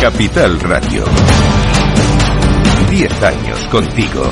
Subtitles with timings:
[0.00, 1.04] Capital Radio.
[2.90, 4.22] Diez años contigo.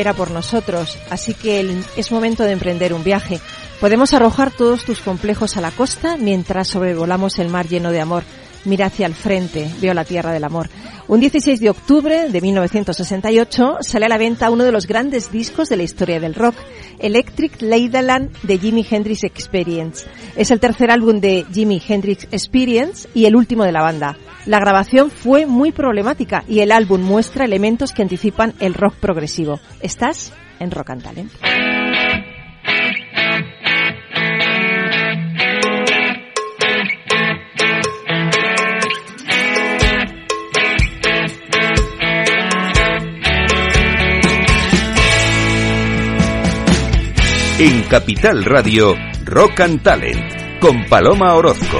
[0.00, 3.38] Espera por nosotros, así que es momento de emprender un viaje.
[3.80, 8.22] Podemos arrojar todos tus complejos a la costa mientras sobrevolamos el mar lleno de amor.
[8.64, 10.68] Mira hacia el frente, veo la tierra del amor.
[11.08, 15.68] Un 16 de octubre de 1968 sale a la venta uno de los grandes discos
[15.68, 16.54] de la historia del rock,
[16.98, 20.06] Electric Ladyland de Jimi Hendrix Experience.
[20.36, 24.16] Es el tercer álbum de Jimi Hendrix Experience y el último de la banda.
[24.46, 29.58] La grabación fue muy problemática y el álbum muestra elementos que anticipan el rock progresivo.
[29.80, 31.79] Estás en Rock and Talent.
[47.62, 48.94] En Capital Radio,
[49.26, 51.76] Rock and Talent, con Paloma Orozco.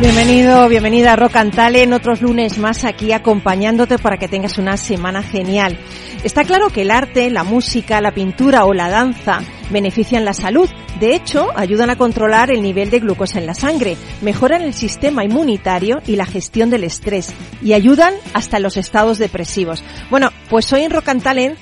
[0.00, 4.76] Bienvenido, bienvenida a Rock and Talent, otros lunes más aquí acompañándote para que tengas una
[4.76, 5.78] semana genial.
[6.24, 9.40] Está claro que el arte, la música, la pintura o la danza
[9.70, 10.68] benefician la salud.
[11.00, 15.24] De hecho, ayudan a controlar el nivel de glucosa en la sangre, mejoran el sistema
[15.24, 17.32] inmunitario y la gestión del estrés
[17.62, 19.82] y ayudan hasta los estados depresivos.
[20.10, 21.04] Bueno, pues hoy en Rock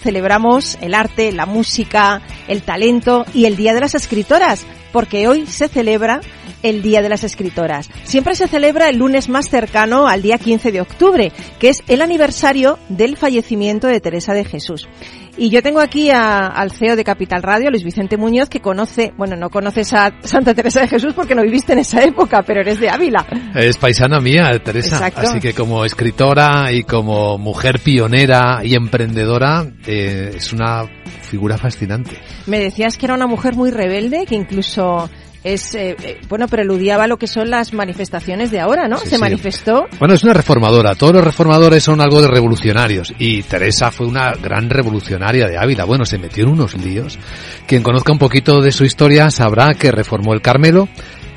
[0.01, 5.47] celebramos el arte, la música, el talento y el Día de las Escritoras, porque hoy
[5.47, 6.21] se celebra
[6.63, 7.89] el Día de las Escritoras.
[8.05, 12.03] Siempre se celebra el lunes más cercano al día 15 de octubre, que es el
[12.03, 14.89] aniversario del fallecimiento de Teresa de Jesús.
[15.39, 19.13] Y yo tengo aquí a- al CEO de Capital Radio, Luis Vicente Muñoz, que conoce,
[19.17, 22.61] bueno, no conoces a Santa Teresa de Jesús porque no viviste en esa época, pero
[22.61, 23.27] eres de Ávila.
[23.55, 24.97] Es paisana mía, Teresa.
[24.97, 25.23] Exacto.
[25.23, 30.85] Así que como escritora y como mujer pionera y emprendedora, eh, es una
[31.23, 32.19] figura fascinante.
[32.47, 35.09] Me decías que era una mujer muy rebelde, que incluso
[35.45, 38.99] es, eh, eh, bueno, preludiaba lo que son las manifestaciones de ahora, ¿no?
[38.99, 39.21] Sí, Se sí.
[39.21, 40.95] manifestó Bueno, es una reformadora.
[40.95, 43.13] Todos los reformadores son algo de revolucionarios.
[43.19, 45.85] Y Teresa fue una gran revolucionaria de Ávila.
[45.85, 47.19] Bueno, se metió en unos líos.
[47.67, 50.89] Quien conozca un poquito de su historia sabrá que reformó el Carmelo,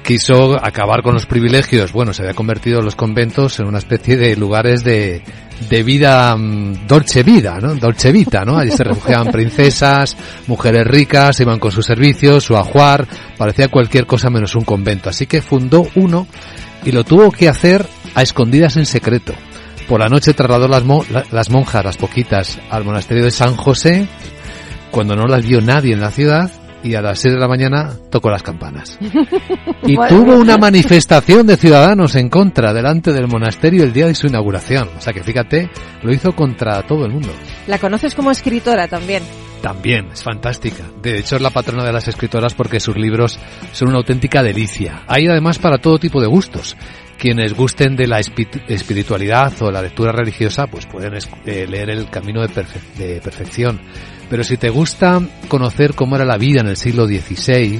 [0.03, 1.91] quiso acabar con los privilegios.
[1.91, 5.23] Bueno, se había convertido los conventos en una especie de lugares de,
[5.69, 7.75] de vida mm, dolce vida, ¿no?
[7.75, 8.57] Dolce vita, ¿no?
[8.57, 10.15] Allí se refugiaban princesas,
[10.47, 13.07] mujeres ricas, iban con sus servicios, su ajuar,
[13.37, 15.09] parecía cualquier cosa menos un convento.
[15.09, 16.27] Así que fundó uno
[16.83, 17.85] y lo tuvo que hacer
[18.15, 19.33] a escondidas en secreto.
[19.87, 23.55] Por la noche trasladó las, mo- la- las monjas, las poquitas, al monasterio de San
[23.55, 24.07] José,
[24.91, 26.51] cuando no las vio nadie en la ciudad,
[26.85, 28.97] y a las 6 de la mañana tocó las campanas.
[29.87, 34.25] Y tuvo una manifestación de ciudadanos en contra delante del monasterio el día de su
[34.27, 34.89] inauguración.
[34.97, 35.69] O sea que fíjate,
[36.01, 37.29] lo hizo contra todo el mundo.
[37.67, 39.21] La conoces como escritora también.
[39.61, 40.83] También, es fantástica.
[41.03, 43.39] De hecho, es la patrona de las escritoras porque sus libros
[43.73, 45.03] son una auténtica delicia.
[45.07, 46.75] Hay además para todo tipo de gustos.
[47.17, 51.13] Quienes gusten de la espi- espiritualidad o la lectura religiosa, pues pueden
[51.45, 53.79] eh, leer El Camino de, Perfe- de Perfección.
[54.29, 57.79] Pero si te gusta conocer cómo era la vida en el siglo XVI,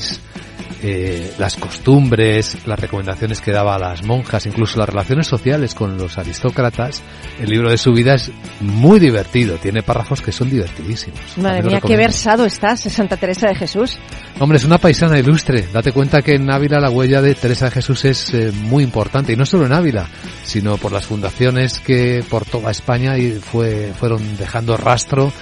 [0.88, 5.98] eh, las costumbres, las recomendaciones que daba a las monjas, incluso las relaciones sociales con
[5.98, 7.02] los aristócratas,
[7.40, 9.56] el libro de su vida es muy divertido.
[9.58, 11.20] Tiene párrafos que son divertidísimos.
[11.38, 13.98] Madre mía, qué versado estás, Santa Teresa de Jesús.
[14.38, 15.66] Hombre, es una paisana ilustre.
[15.74, 19.34] Date cuenta que en Ávila la huella de Teresa de Jesús es eh, muy importante.
[19.34, 20.08] Y no solo en Ávila,
[20.44, 25.34] sino por las fundaciones que por toda España y fue, fueron dejando rastro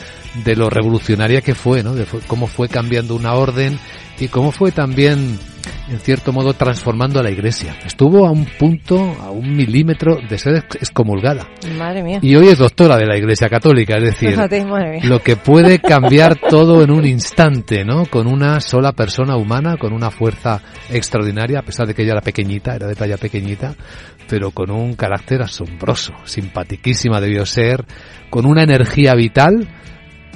[0.44, 1.94] de lo revolucionaria que fue, ¿no?
[1.94, 3.78] De cómo fue cambiando una orden
[4.20, 5.38] y cómo fue también
[5.90, 7.76] en cierto modo, transformando a la Iglesia.
[7.86, 11.48] Estuvo a un punto, a un milímetro de ser excomulgada.
[11.78, 12.20] Madre mía.
[12.22, 14.66] Y hoy es doctora de la Iglesia Católica, es decir, Fíjate,
[15.04, 18.06] lo que puede cambiar todo en un instante, ¿no?
[18.06, 22.22] Con una sola persona humana, con una fuerza extraordinaria, a pesar de que ella era
[22.22, 23.76] pequeñita, era de talla pequeñita,
[24.28, 27.86] pero con un carácter asombroso, simpatiquísima debió ser,
[28.30, 29.68] con una energía vital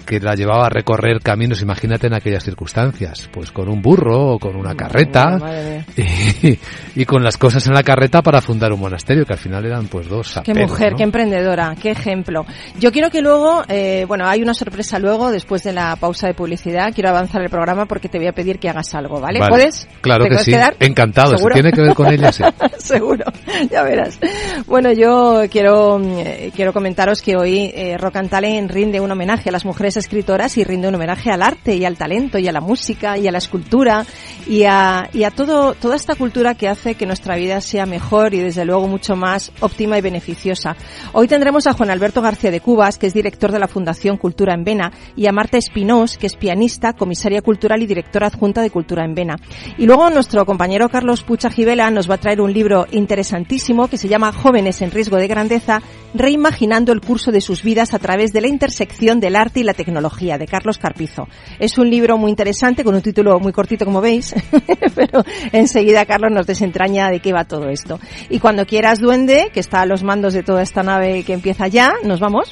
[0.07, 4.39] que la llevaba a recorrer caminos, imagínate en aquellas circunstancias, pues con un burro o
[4.39, 6.07] con una carreta Madre mía.
[6.95, 9.65] y, y con las cosas en la carreta para fundar un monasterio, que al final
[9.65, 10.97] eran pues dos Qué mujer, ¿no?
[10.97, 12.45] qué emprendedora, qué ejemplo.
[12.79, 16.33] Yo quiero que luego, eh, bueno, hay una sorpresa luego, después de la pausa de
[16.33, 16.93] publicidad.
[16.93, 19.39] Quiero avanzar el programa porque te voy a pedir que hagas algo, ¿vale?
[19.39, 19.49] Vale.
[19.49, 19.87] ¿Puedes?
[20.01, 20.51] Claro ¿Te que sí.
[20.51, 20.75] quedar?
[20.79, 21.37] Encantado.
[21.37, 22.43] Si tiene que ver con ella, sí.
[22.77, 23.25] Seguro,
[23.69, 24.19] ya verás.
[24.65, 29.49] Bueno, yo quiero, eh, quiero comentaros que hoy eh, Rock and Talent rinde un homenaje
[29.49, 32.51] a las mujeres escritoras y rinde un homenaje al arte y al talento y a
[32.51, 34.05] la música y a la escultura
[34.47, 38.33] y a, y a todo, toda esta cultura que hace que nuestra vida sea mejor
[38.33, 40.75] y desde luego mucho más óptima y beneficiosa.
[41.13, 44.53] Hoy tendremos a Juan Alberto García de Cubas, que es director de la Fundación Cultura
[44.53, 48.69] en Vena, y a Marta Espinós, que es pianista, comisaria cultural y directora adjunta de
[48.69, 49.35] Cultura en Vena.
[49.77, 53.97] Y luego nuestro compañero Carlos Pucha Gibela nos va a traer un libro interesantísimo que
[53.97, 55.81] se llama Jóvenes en riesgo de grandeza,
[56.13, 59.73] reimaginando el curso de sus vidas a través de la intersección del arte y la
[59.73, 61.27] tecnología, de Carlos Carpizo.
[61.59, 64.35] Es un libro muy interesante, con un título muy cortito, como veis,
[64.95, 67.99] pero enseguida Carlos nos desentraña de qué va todo esto.
[68.29, 71.67] Y cuando quieras, Duende, que está a los mandos de toda esta nave que empieza
[71.67, 72.49] ya, nos vamos.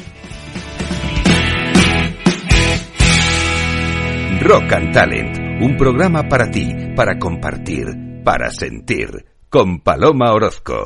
[4.41, 7.85] Rock and Talent, un programa para ti, para compartir,
[8.23, 10.85] para sentir, con Paloma Orozco.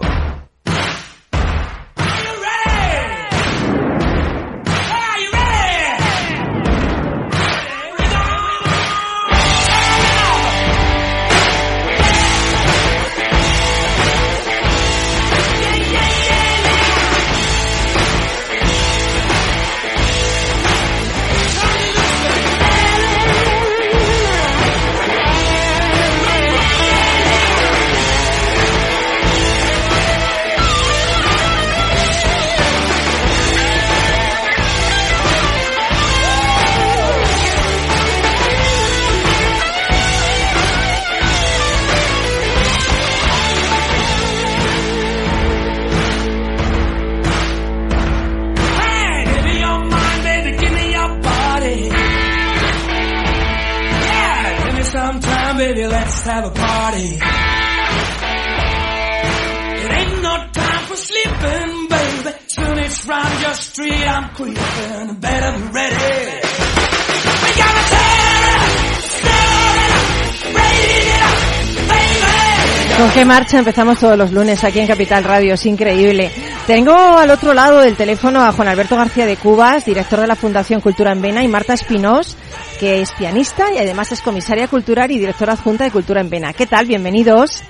[73.29, 75.53] Marcha empezamos todos los lunes aquí en Capital Radio?
[75.53, 76.31] Es increíble.
[76.65, 80.35] Tengo al otro lado del teléfono a Juan Alberto García de Cubas, director de la
[80.35, 82.35] Fundación Cultura en Vena, y Marta Espinós,
[82.79, 86.53] que es pianista y además es comisaria cultural y directora adjunta de Cultura en Vena.
[86.53, 86.87] ¿Qué tal?
[86.87, 87.61] Bienvenidos.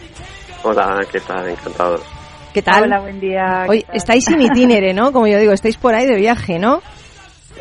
[0.63, 1.49] Hola, ¿qué tal?
[1.49, 2.01] Encantado.
[2.53, 2.83] ¿Qué tal?
[2.85, 3.63] Hola, buen día.
[3.65, 5.11] ¿qué Hoy estáis sin itinere, ¿no?
[5.11, 6.81] Como yo digo, estáis por ahí de viaje, ¿no?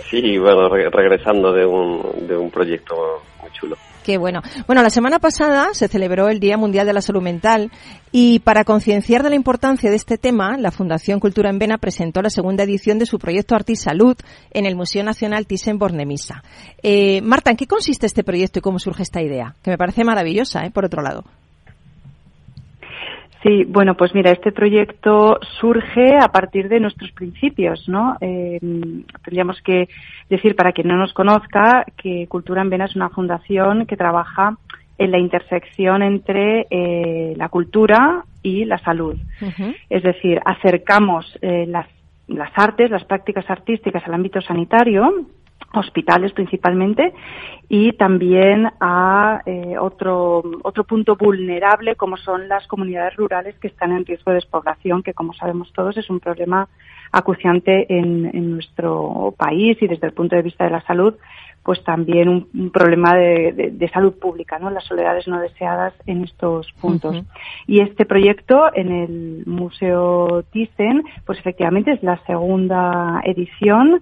[0.08, 2.94] Sí, bueno, re- regresando de un, de un proyecto
[3.42, 3.76] muy chulo.
[4.08, 4.40] Qué bueno.
[4.66, 7.70] Bueno, la semana pasada se celebró el Día Mundial de la Salud Mental
[8.10, 12.22] y para concienciar de la importancia de este tema, la Fundación Cultura en Vena presentó
[12.22, 14.16] la segunda edición de su proyecto Artisalud
[14.50, 16.42] en el Museo Nacional Thyssen-Bornemisza.
[16.82, 19.56] Eh, Marta, ¿en qué consiste este proyecto y cómo surge esta idea?
[19.62, 20.70] Que me parece maravillosa, ¿eh?
[20.70, 21.24] por otro lado.
[23.48, 28.18] Sí, bueno, pues mira, este proyecto surge a partir de nuestros principios, ¿no?
[28.20, 28.58] Eh,
[29.24, 29.88] tendríamos que
[30.28, 34.58] decir, para quien no nos conozca, que Cultura en Vena es una fundación que trabaja
[34.98, 39.16] en la intersección entre eh, la cultura y la salud.
[39.88, 41.86] Es decir, acercamos eh, las,
[42.26, 45.24] las artes, las prácticas artísticas al ámbito sanitario,
[45.74, 47.12] hospitales principalmente,
[47.68, 53.92] y también a eh, otro, otro punto vulnerable como son las comunidades rurales que están
[53.92, 56.68] en riesgo de despoblación, que como sabemos todos es un problema
[57.12, 61.14] acuciante en, en nuestro país y desde el punto de vista de la salud,
[61.62, 64.70] pues también un, un problema de, de- de salud pública, ¿no?
[64.70, 67.22] Las soledades no deseadas en estos puntos.
[67.66, 74.00] Y este proyecto en el Museo Thyssen, pues efectivamente es la segunda edición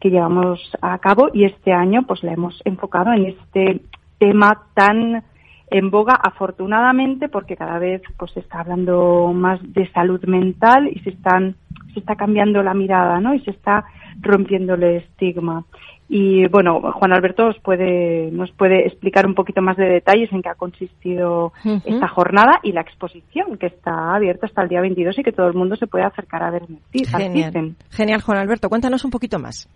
[0.00, 3.80] que llevamos a cabo y este año pues la hemos enfocado en este
[4.18, 5.24] tema tan
[5.70, 11.00] en boga afortunadamente porque cada vez pues se está hablando más de salud mental y
[11.00, 11.56] se están
[11.94, 13.34] se está cambiando la mirada, ¿no?
[13.34, 13.84] Y se está
[14.20, 15.64] rompiendo el estigma.
[16.08, 20.42] Y bueno, Juan Alberto os puede, nos puede explicar un poquito más de detalles en
[20.42, 21.52] qué ha consistido
[21.84, 25.48] esta jornada y la exposición que está abierta hasta el día 22 y que todo
[25.48, 27.74] el mundo se puede acercar a ver Genial.
[27.90, 28.68] Genial, Juan Alberto.
[28.68, 29.68] Cuéntanos un poquito más.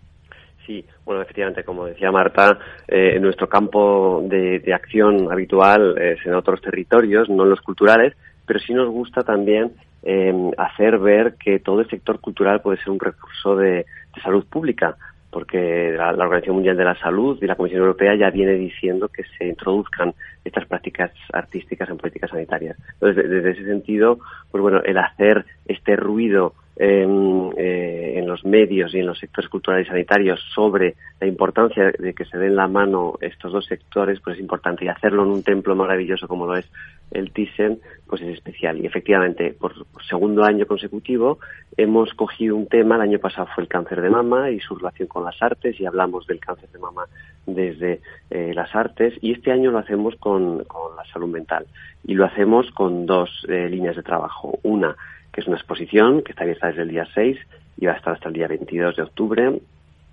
[0.67, 6.23] Sí, bueno, efectivamente, como decía Marta, eh, en nuestro campo de, de acción habitual es
[6.27, 9.71] en otros territorios, no en los culturales, pero sí nos gusta también
[10.03, 14.45] eh, hacer ver que todo el sector cultural puede ser un recurso de, de salud
[14.45, 14.95] pública,
[15.31, 19.09] porque la, la Organización Mundial de la Salud y la Comisión Europea ya viene diciendo
[19.09, 22.77] que se introduzcan estas prácticas artísticas en políticas sanitarias.
[22.93, 24.19] Entonces, de- desde ese sentido,
[24.51, 29.49] pues bueno, el hacer este ruido en, eh, en los medios y en los sectores
[29.49, 34.21] culturales y sanitarios sobre la importancia de que se den la mano estos dos sectores,
[34.21, 34.85] pues es importante.
[34.85, 36.65] Y hacerlo en un templo maravilloso como lo es
[37.11, 38.79] el Thyssen, pues es especial.
[38.79, 39.73] Y efectivamente, por
[40.07, 41.39] segundo año consecutivo,
[41.75, 42.95] hemos cogido un tema.
[42.95, 45.85] El año pasado fue el cáncer de mama y su relación con las artes, y
[45.85, 47.07] hablamos del cáncer de mama
[47.45, 49.15] desde eh, las artes.
[49.21, 51.65] Y este año lo hacemos con, la salud mental.
[52.05, 54.59] Y lo hacemos con dos eh, líneas de trabajo.
[54.63, 54.95] Una,
[55.31, 57.37] que es una exposición que está abierta desde el día 6
[57.77, 59.59] y va a estar hasta el día 22 de octubre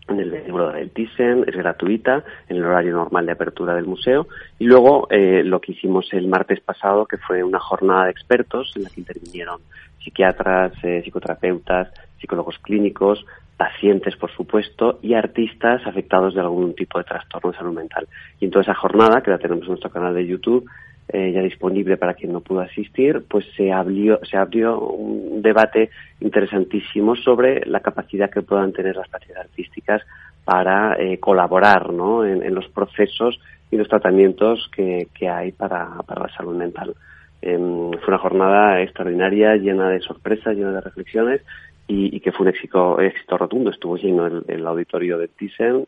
[0.08, 4.28] en el vestíbulo del Thyssen, es gratuita en el horario normal de apertura del museo.
[4.58, 8.72] Y luego eh, lo que hicimos el martes pasado, que fue una jornada de expertos
[8.76, 9.60] en la que intervinieron
[10.02, 11.88] psiquiatras, eh, psicoterapeutas,
[12.20, 13.24] psicólogos clínicos,
[13.56, 18.06] pacientes, por supuesto, y artistas afectados de algún tipo de trastorno de salud mental.
[18.38, 20.68] Y en toda esa jornada, que la tenemos en nuestro canal de YouTube,
[21.08, 25.90] eh, ya disponible para quien no pudo asistir, pues se abrió, se abrió un debate
[26.20, 30.02] interesantísimo sobre la capacidad que puedan tener las prácticas artísticas
[30.44, 32.24] para eh, colaborar ¿no?
[32.24, 33.38] en, los procesos
[33.70, 36.94] y los tratamientos que, que hay para, para la salud mental.
[37.40, 41.42] Em, fue una jornada extraordinaria, llena de sorpresas, llena de reflexiones
[41.86, 43.70] y, y que fue un éxito, éxito rotundo.
[43.70, 45.86] Estuvo lleno el, el auditorio de Thyssen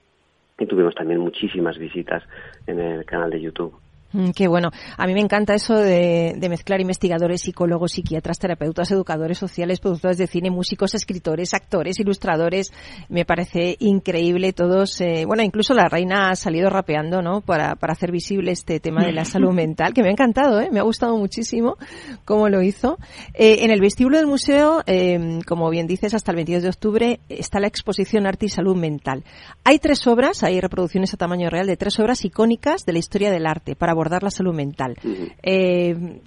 [0.59, 2.23] y tuvimos también muchísimas visitas
[2.67, 3.75] en el canal de YouTube.
[4.13, 4.71] Mm, Qué bueno.
[4.97, 10.17] A mí me encanta eso de, de mezclar investigadores, psicólogos, psiquiatras, terapeutas, educadores sociales, productores
[10.17, 12.73] de cine, músicos, escritores, actores, ilustradores.
[13.09, 15.01] Me parece increíble todos.
[15.01, 17.43] eh, bueno, incluso la reina ha salido rapeando, ¿no?
[17.43, 20.71] Para, para hacer visible este tema de la salud mental, que me ha encantado, ¿eh?
[20.73, 21.77] Me ha gustado muchísimo
[22.25, 22.99] cómo lo hizo.
[23.35, 27.21] Eh, en el vestíbulo del museo, eh, como bien dices, hasta el 22 de octubre
[27.29, 29.25] está la exposición Arte y Salud Mental.
[29.65, 33.31] Hay tres obras, hay reproducciones a tamaño real de tres obras icónicas de la historia
[33.31, 34.95] del arte para abordar la salud mental.
[35.43, 36.21] Eh,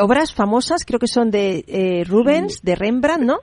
[0.00, 3.38] obras famosas, creo que son de eh, Rubens, de Rembrandt, ¿no?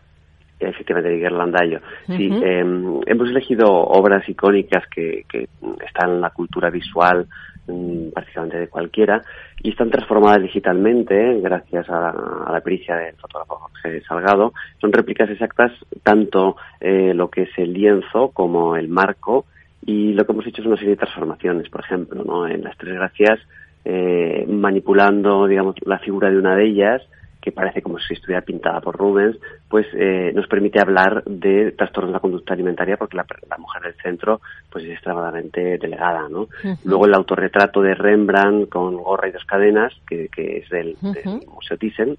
[0.70, 1.80] efectivamente de Gerlandayo.
[2.08, 2.44] Sí, Ujú.
[2.44, 2.60] eh,
[3.08, 5.48] hemos elegido obras icónicas que, que
[5.86, 7.28] están en la cultura visual
[7.68, 9.22] mm, prácticamente de cualquiera
[9.62, 12.10] y están transformadas digitalmente gracias a,
[12.48, 14.54] a la pericia del fotógrafo Jorge Salgado.
[14.80, 15.72] Son réplicas exactas
[16.04, 19.46] tanto eh, lo que es el lienzo como el marco
[19.86, 22.48] y lo que hemos hecho es una serie de transformaciones, por ejemplo, ¿no?
[22.48, 23.40] en las tres gracias
[23.86, 27.02] eh, manipulando digamos la figura de una de ellas
[27.44, 29.38] que parece como si estuviera pintada por Rubens,
[29.68, 33.82] pues eh, nos permite hablar de trastornos de la conducta alimentaria porque la, la mujer
[33.82, 34.40] del centro
[34.72, 36.48] pues es extremadamente delegada, ¿no?
[36.86, 41.46] Luego el autorretrato de Rembrandt con gorra y dos cadenas, que, que es del, del
[41.54, 42.18] Museo Thyssen,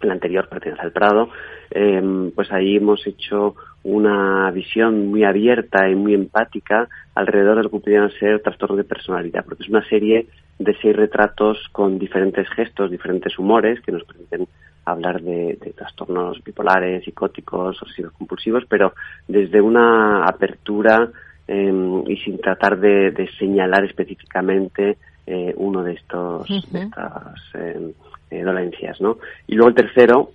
[0.00, 1.28] el anterior pertenece al Prado,
[1.70, 7.70] eh, pues ahí hemos hecho una visión muy abierta y muy empática alrededor de lo
[7.70, 10.26] que pudieran ser trastornos de personalidad, porque es una serie
[10.58, 14.48] de seis retratos con diferentes gestos, diferentes humores que nos permiten
[14.84, 18.94] hablar de, de trastornos bipolares, psicóticos, obsesivos compulsivos, pero
[19.28, 21.10] desde una apertura
[21.46, 24.96] eh, y sin tratar de, de señalar específicamente
[25.26, 27.92] eh, uno de estos de estas eh,
[28.30, 29.18] eh, dolencias, ¿no?
[29.48, 30.30] Y luego el tercero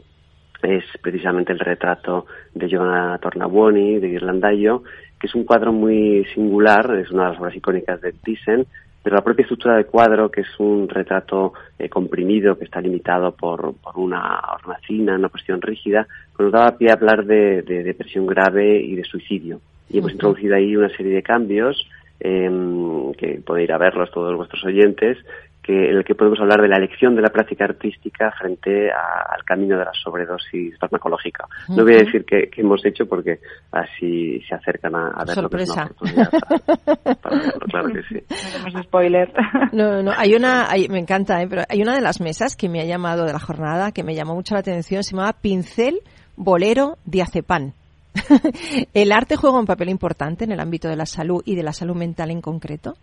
[0.63, 4.84] es precisamente el retrato de Giovanna Tornabuoni, de Ghirlandaio,
[5.20, 8.65] que es un cuadro muy singular, es una de las obras icónicas de Thyssen,
[9.03, 13.32] pero la propia estructura del cuadro, que es un retrato eh, comprimido, que está limitado
[13.32, 17.84] por, por una hornacina, una cuestión rígida, pues nos daba pie a hablar de, de
[17.84, 19.60] depresión grave y de suicidio.
[19.89, 21.88] Y hemos introducido ahí una serie de cambios
[22.20, 25.18] em, que podéis ir a verlos todos vuestros oyentes,
[25.63, 29.34] que, en el que podemos hablar de la elección de la práctica artística frente a-
[29.36, 31.46] al camino de la sobredosis farmacológica.
[31.70, 33.39] No voy a decir qué, qué hemos hecho porque
[33.72, 35.50] así se acercan a, a verlo.
[35.50, 35.91] que es una Sorpresa.
[35.91, 38.24] oportunidad para- para verlo, claro que sí.
[38.30, 39.34] No hacemos spoiler.
[39.72, 41.48] No, no, hay una, hay- me encanta, ¿eh?
[41.50, 44.15] pero hay una de las mesas que me ha llamado de la jornada, que me
[44.15, 46.00] llamó mucho la atención, se llamaba Pincel
[46.36, 47.74] Bolero Diazepam.
[48.94, 51.72] ¿El arte juega un papel importante en el ámbito de la salud y de la
[51.74, 52.96] salud mental en concreto?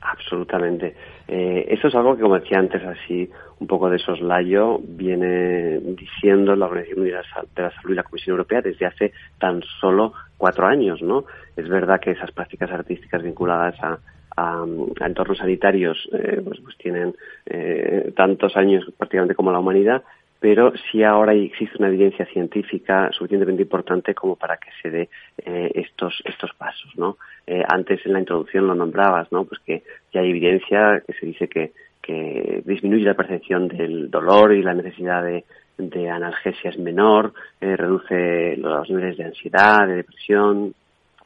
[0.00, 0.94] Absolutamente.
[1.28, 6.56] Eh, eso es algo que, como decía antes, así un poco de soslayo, viene diciendo
[6.56, 7.04] la Organización
[7.54, 11.24] de la Salud y la Comisión Europea desde hace tan solo cuatro años, ¿no?
[11.54, 13.98] Es verdad que esas prácticas artísticas vinculadas a,
[14.36, 14.64] a,
[15.04, 17.14] entornos sanitarios eh, pues, pues, tienen
[17.44, 20.02] eh, tantos años prácticamente como la humanidad,
[20.40, 25.08] pero sí ahora existe una evidencia científica suficientemente importante como para que se dé
[25.44, 27.18] eh, estos estos pasos, ¿no?
[27.46, 29.44] Eh, antes en la introducción lo nombrabas, ¿no?
[29.44, 29.82] Pues que
[30.12, 34.72] ya hay evidencia que se dice que, que disminuye la percepción del dolor y la
[34.72, 35.44] necesidad de,
[35.76, 40.74] de analgesia es menor, eh, reduce los niveles de ansiedad, de depresión,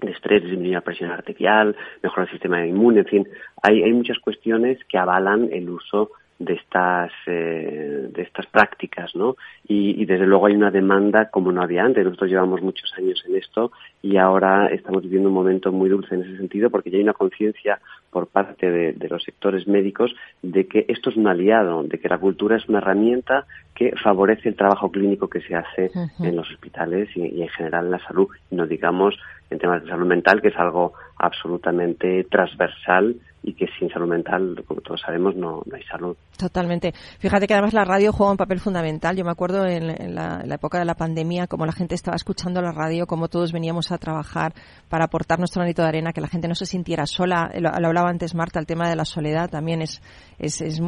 [0.00, 3.28] de estrés, disminuye la presión arterial, mejora el sistema inmune, en fin,
[3.62, 9.36] hay, hay muchas cuestiones que avalan el uso de estas eh, de estas prácticas no
[9.68, 13.22] y, y, desde luego hay una demanda como no había antes nosotros llevamos muchos años
[13.28, 13.70] en esto
[14.02, 17.12] y ahora estamos viviendo un momento muy dulce en ese sentido porque ya hay una
[17.12, 17.78] conciencia
[18.10, 22.08] por parte de, de, los sectores médicos de que esto es un aliado de que
[22.08, 26.28] la cultura es una herramienta que favorece el trabajo clínico que se hace uh -huh.
[26.28, 29.16] en los hospitales y, y en general en la salud no digamos
[29.50, 34.64] en temas de salud mental que es algo absolutamente transversal y que sin salud mental,
[34.66, 36.16] como todos sabemos, no, no hay salud.
[36.38, 36.94] Totalmente.
[37.18, 39.16] Fíjate que además la radio juega un papel fundamental.
[39.16, 41.94] Yo me acuerdo en, en, la, en, la, época de la pandemia, como la gente
[41.94, 44.54] estaba escuchando la radio, como todos veníamos a trabajar
[44.88, 47.50] para aportar nuestro granito de arena, que la gente no se sintiera sola.
[47.54, 50.00] Lo, lo hablaba antes Marta, el tema de la soledad también es,
[50.38, 50.80] es, es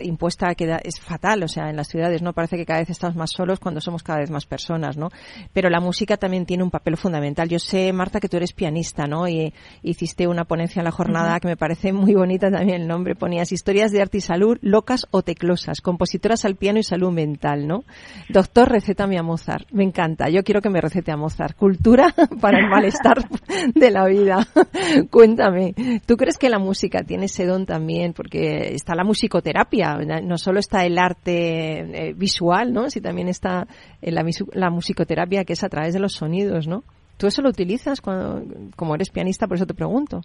[0.00, 1.42] impuesta, que es fatal.
[1.42, 4.04] O sea, en las ciudades no parece que cada vez estamos más solos cuando somos
[4.04, 5.08] cada vez más personas, ¿no?
[5.52, 7.48] Pero la música también tiene un papel fundamental.
[7.48, 9.26] Yo sé, Marta, que tú eres pianista, ¿no?
[9.26, 9.52] Y
[9.82, 11.40] hiciste una ponencia en la jornada uh -huh.
[11.40, 13.14] que me parece muy bonita también el nombre.
[13.14, 17.66] Ponías historias de arte y salud, locas o teclosas, compositoras al piano y salud mental,
[17.66, 17.84] ¿no?
[18.28, 19.70] Doctor, recétame a Mozart.
[19.72, 20.28] Me encanta.
[20.28, 21.56] Yo quiero que me recete a Mozart.
[21.56, 23.26] Cultura para el malestar
[23.74, 24.46] de la vida.
[25.10, 28.12] Cuéntame, ¿tú crees que la música tiene ese don también?
[28.12, 32.90] Porque está la musicoterapia, no solo está el arte eh, visual, ¿no?
[32.90, 33.66] Si también está
[34.02, 36.82] la, la musicoterapia que es a través de los sonidos, ¿no?
[37.16, 38.42] ¿Tú eso lo utilizas cuando,
[38.76, 39.46] como eres pianista?
[39.46, 40.22] Por eso te pregunto.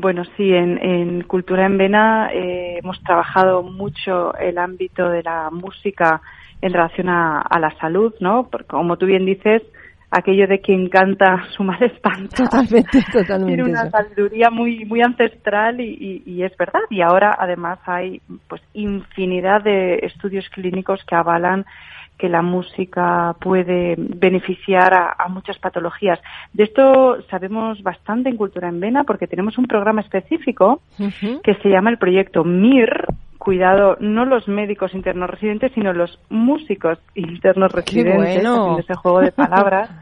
[0.00, 5.50] Bueno, sí, en, en Cultura en Vena eh, hemos trabajado mucho el ámbito de la
[5.50, 6.22] música
[6.62, 8.48] en relación a, a, la salud, ¿no?
[8.48, 9.60] Porque como tú bien dices,
[10.12, 12.36] aquello de quien canta su mal espanta.
[12.36, 13.54] Totalmente, totalmente.
[13.56, 16.82] Tiene una sabiduría muy, muy ancestral y, y, y, es verdad.
[16.90, 21.66] Y ahora además hay pues infinidad de estudios clínicos que avalan
[22.18, 26.18] que la música puede beneficiar a, a, muchas patologías.
[26.52, 31.40] De esto sabemos bastante en Cultura en Vena porque tenemos un programa específico uh -huh.
[31.42, 33.06] que se llama el proyecto MIR.
[33.38, 38.28] Cuidado, no los médicos internos residentes, sino los músicos internos residentes, bueno.
[38.28, 39.88] haciendo ese juego de palabras.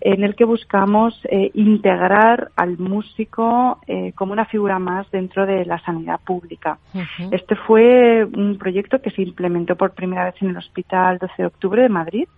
[0.00, 5.64] en el que buscamos eh, integrar al músico eh, como una figura más dentro de
[5.64, 6.78] la sanidad pública.
[6.92, 7.28] Uh -huh.
[7.32, 11.46] Este fue un proyecto que se implementó por primera vez en el Hospital 12 de
[11.46, 12.28] Octubre de Madrid.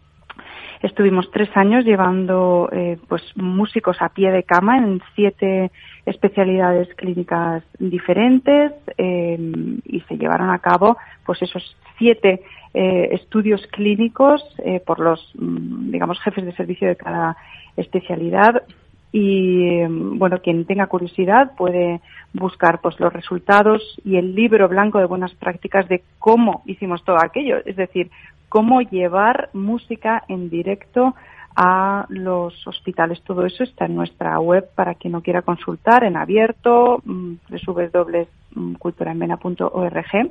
[0.82, 5.70] Estuvimos tres años llevando eh, pues músicos a pie de cama en siete
[6.04, 9.38] especialidades clínicas diferentes eh,
[9.84, 12.42] y se llevaron a cabo pues esos siete
[12.78, 17.34] eh, estudios clínicos eh, por los, mm, digamos, jefes de servicio de cada
[17.74, 18.64] especialidad.
[19.12, 22.02] Y bueno quien tenga curiosidad puede
[22.34, 27.16] buscar pues los resultados y el libro blanco de buenas prácticas de cómo hicimos todo
[27.18, 27.56] aquello.
[27.64, 28.10] Es decir
[28.50, 31.14] cómo llevar música en directo
[31.56, 36.16] a los hospitales todo eso está en nuestra web para quien no quiera consultar en
[36.16, 37.34] abierto mm,
[37.66, 40.30] www.culturaenvena.org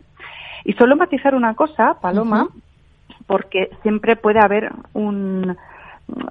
[0.64, 2.52] y solo matizar una cosa Paloma uh -huh.
[3.26, 5.58] porque siempre puede haber un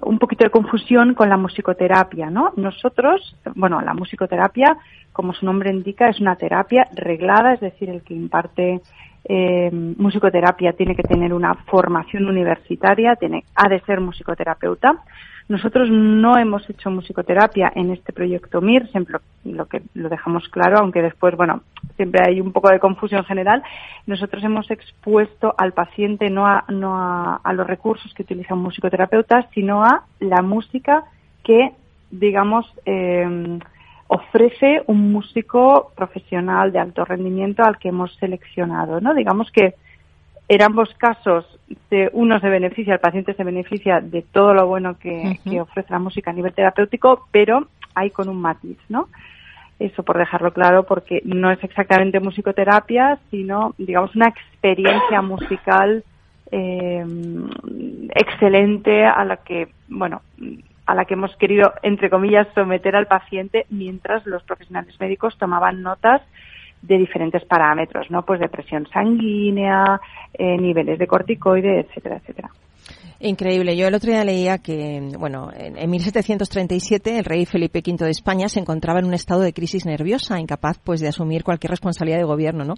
[0.03, 2.53] un poquito de confusión con la musicoterapia, ¿no?
[2.57, 4.77] Nosotros, bueno, la musicoterapia,
[5.13, 8.81] como su nombre indica, es una terapia reglada, es decir, el que imparte
[9.25, 15.03] eh, musicoterapia tiene que tener una formación universitaria, tiene, ha de ser musicoterapeuta.
[15.47, 20.79] Nosotros no hemos hecho musicoterapia en este proyecto MIR, siempre lo que lo dejamos claro,
[20.79, 21.61] aunque después, bueno,
[21.97, 23.63] siempre hay un poco de confusión general.
[24.07, 28.63] Nosotros hemos expuesto al paciente no a, no a, a los recursos que utiliza un
[28.63, 31.05] musicoterapeuta, sino a la música
[31.43, 31.73] que,
[32.11, 33.59] digamos, eh,
[34.09, 39.15] ofrece un músico profesional de alto rendimiento al que hemos seleccionado, ¿no?
[39.15, 39.75] Digamos que
[40.49, 41.47] en ambos casos,
[41.91, 45.51] de uno se beneficia, el paciente se beneficia de todo lo bueno que, uh -huh.
[45.51, 49.09] que, ofrece la música a nivel terapéutico, pero hay con un matiz, ¿no?
[49.79, 56.05] Eso por dejarlo claro, porque no es exactamente musicoterapia, sino, digamos, una experiencia musical
[56.51, 57.05] eh,
[58.15, 60.23] excelente a la que, bueno,
[60.87, 65.83] a la que hemos querido, entre comillas, someter al paciente mientras los profesionales médicos tomaban
[65.83, 66.23] notas
[66.83, 68.25] de diferentes parámetros, ¿no?
[68.25, 70.01] Pues de presión sanguínea,
[70.35, 72.51] eh, niveles de corticoide, etcétera, etcétera.
[73.25, 73.75] Increíble.
[73.77, 78.11] Yo el otro día leía que, bueno, en, en 1737 el rey Felipe V de
[78.11, 82.19] España se encontraba en un estado de crisis nerviosa, incapaz pues de asumir cualquier responsabilidad
[82.19, 82.75] de gobierno, ¿no?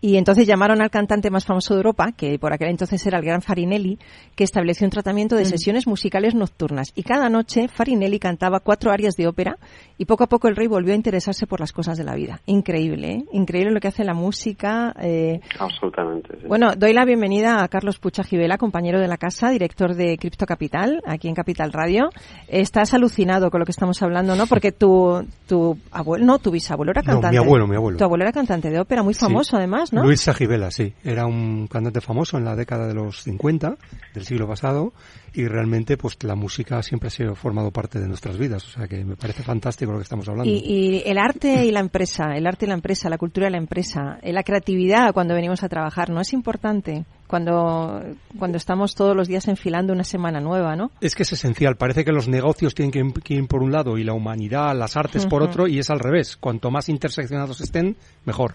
[0.00, 3.24] Y entonces llamaron al cantante más famoso de Europa, que por aquel entonces era el
[3.24, 3.98] gran Farinelli,
[4.36, 6.92] que estableció un tratamiento de sesiones musicales nocturnas.
[6.94, 9.58] Y cada noche Farinelli cantaba cuatro arias de ópera
[9.96, 12.40] y poco a poco el rey volvió a interesarse por las cosas de la vida.
[12.46, 13.24] Increíble, ¿eh?
[13.32, 14.94] Increíble lo que hace la música.
[15.02, 16.36] eh, Absolutamente.
[16.40, 16.46] sí.
[16.46, 20.46] bueno, doy la bienvenida a Carlos Pucha Gibela, compañero de la casa, director de Cripto
[20.46, 22.10] Capital, aquí en Capital Radio.
[22.48, 24.46] Estás alucinado con lo que estamos hablando, ¿no?
[24.46, 27.38] Porque tu, tu abuelo, no, tu bisabuelo era No, cantante.
[27.38, 27.98] mi abuelo, mi abuelo.
[27.98, 29.20] Tu abuelo era cantante de ópera, muy Sí.
[29.20, 30.02] famoso además, ¿no?
[30.02, 30.92] Luis Sajibela, sí.
[31.04, 33.76] Era un cantante famoso en la década de los 50
[34.14, 34.92] del siglo pasado
[35.34, 38.64] y realmente pues la música siempre ha sido formado parte de nuestras vidas.
[38.66, 40.50] O sea que me parece fantástico lo que estamos hablando.
[40.50, 43.52] Y, y el arte y la empresa, el arte y la empresa, la cultura de
[43.52, 47.04] la empresa, eh, la creatividad cuando venimos a trabajar, ¿no es importante?
[47.28, 48.02] Cuando,
[48.38, 50.90] cuando estamos todos los días enfilando una semana nueva, ¿no?
[51.00, 51.76] Es que es esencial.
[51.76, 54.74] Parece que los negocios tienen que ir- que ir por un lado y la humanidad,
[54.74, 56.36] las artes por otro y es al revés.
[56.36, 58.54] Cuanto más interseccionados estén, mejor.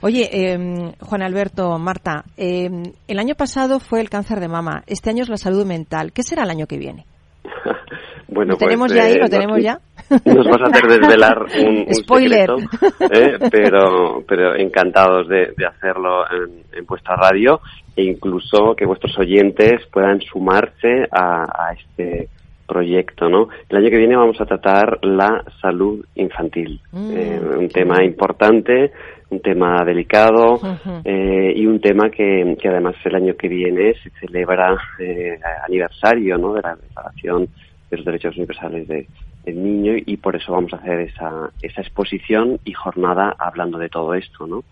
[0.00, 2.70] Oye, eh, Juan Alberto, Marta, eh,
[3.08, 6.12] el año pasado fue el cáncer de mama, este año es la salud mental.
[6.12, 7.04] ¿Qué será el año que viene?
[8.32, 9.14] Bueno, ¿Lo tenemos pues, ya ahí?
[9.14, 9.80] eh, ¿Lo tenemos ya?
[10.24, 12.48] Nos vas a hacer desvelar un, un Spoiler.
[12.50, 13.38] secreto, ¿eh?
[13.50, 17.60] pero, pero encantados de, de hacerlo en, en vuestra radio
[17.96, 22.28] e incluso que vuestros oyentes puedan sumarse a, a este
[22.66, 23.48] proyecto, ¿no?
[23.68, 27.10] El año que viene vamos a tratar la salud infantil, Mm.
[27.16, 28.92] eh, un tema importante,
[29.30, 30.60] un tema delicado
[31.04, 36.36] eh, y un tema que, que además el año que viene se celebra eh, aniversario,
[36.38, 36.54] ¿no?
[36.54, 37.48] De la Declaración
[37.90, 39.06] de los Derechos Universales de-
[39.44, 43.88] del Niño y por eso vamos a hacer esa, esa exposición y jornada hablando de
[43.88, 44.64] todo esto, ¿no?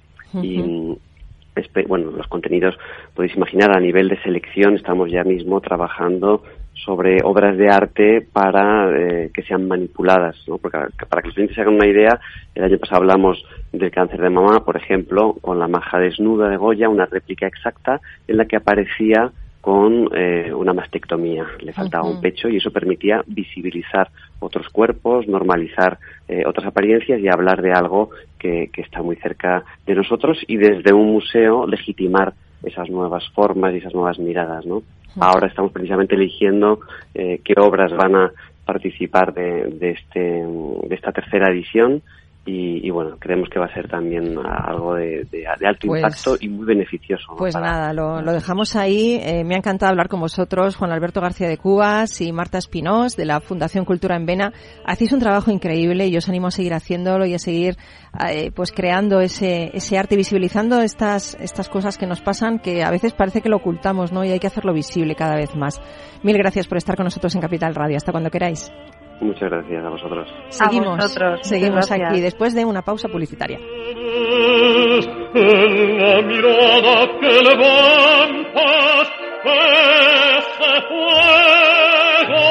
[0.43, 0.97] Y mm,
[1.87, 2.77] bueno, los contenidos
[3.15, 6.43] podéis imaginar a nivel de selección estamos ya mismo trabajando
[6.85, 10.59] sobre obras de arte para eh, que sean manipuladas, ¿no?
[10.59, 10.79] Porque
[11.09, 12.21] para que los clientes se hagan una idea,
[12.55, 16.57] el año pasado hablamos del cáncer de mama, por ejemplo, con la maja desnuda de
[16.57, 19.33] Goya, una réplica exacta en la que aparecía
[19.69, 25.99] con eh, una mastectomía, le faltaba un pecho y eso permitía visibilizar otros cuerpos, normalizar
[26.27, 30.57] eh, otras apariencias y hablar de algo que, que está muy cerca de nosotros y
[30.57, 34.85] desde un museo legitimar esas nuevas formas y esas nuevas miradas, ¿no?
[35.21, 36.81] Ahora estamos precisamente eligiendo
[37.15, 38.33] eh, qué obras van a
[38.65, 42.01] participar de, de este de esta tercera edición
[42.49, 46.01] y, y, bueno creemos que va a ser también algo de, de- de alto Pues-
[46.03, 47.35] impacto y muy beneficioso.
[47.37, 49.19] Pues para- nada, lo, lo dejamos ahí.
[49.23, 53.17] Eh, me ha encantado hablar con vosotros, Juan Alberto García de Cubas y Marta Espinós
[53.17, 54.53] de la Fundación Cultura en Vena.
[54.87, 57.77] Hacéis un trabajo increíble y yo os animo a seguir haciéndolo y a seguir
[58.29, 62.91] eh, pues creando ese, ese arte, visibilizando estas, estas cosas que nos pasan que a
[62.91, 64.25] veces parece que lo ocultamos, ¿no?
[64.25, 65.81] Y hay que hacerlo visible cada vez más.
[66.23, 67.97] Mil gracias por estar con nosotros en Capital Radio.
[67.97, 68.71] Hasta cuando queráis.
[69.21, 72.11] Muchas gracias a vosotros Seguimos, vosotros, seguimos gracias.
[72.11, 73.59] aquí después de una pausa publicitaria.
[75.35, 79.09] En la mirada que levantas
[79.45, 82.45] ese fuego.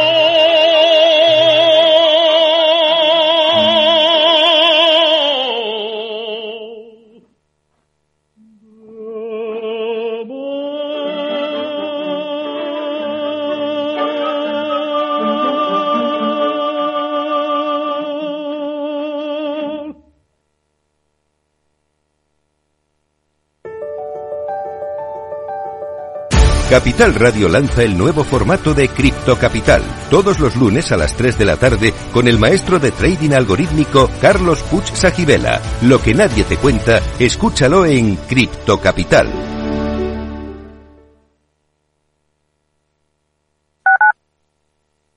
[26.77, 31.35] Capital Radio lanza el nuevo formato de Cripto Capital, todos los lunes a las 3
[31.35, 35.59] de la tarde con el maestro de trading algorítmico Carlos Puch Sajibela.
[35.81, 39.27] Lo que nadie te cuenta, escúchalo en Cripto Capital.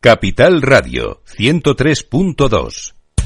[0.01, 3.00] Capital Radio 103.2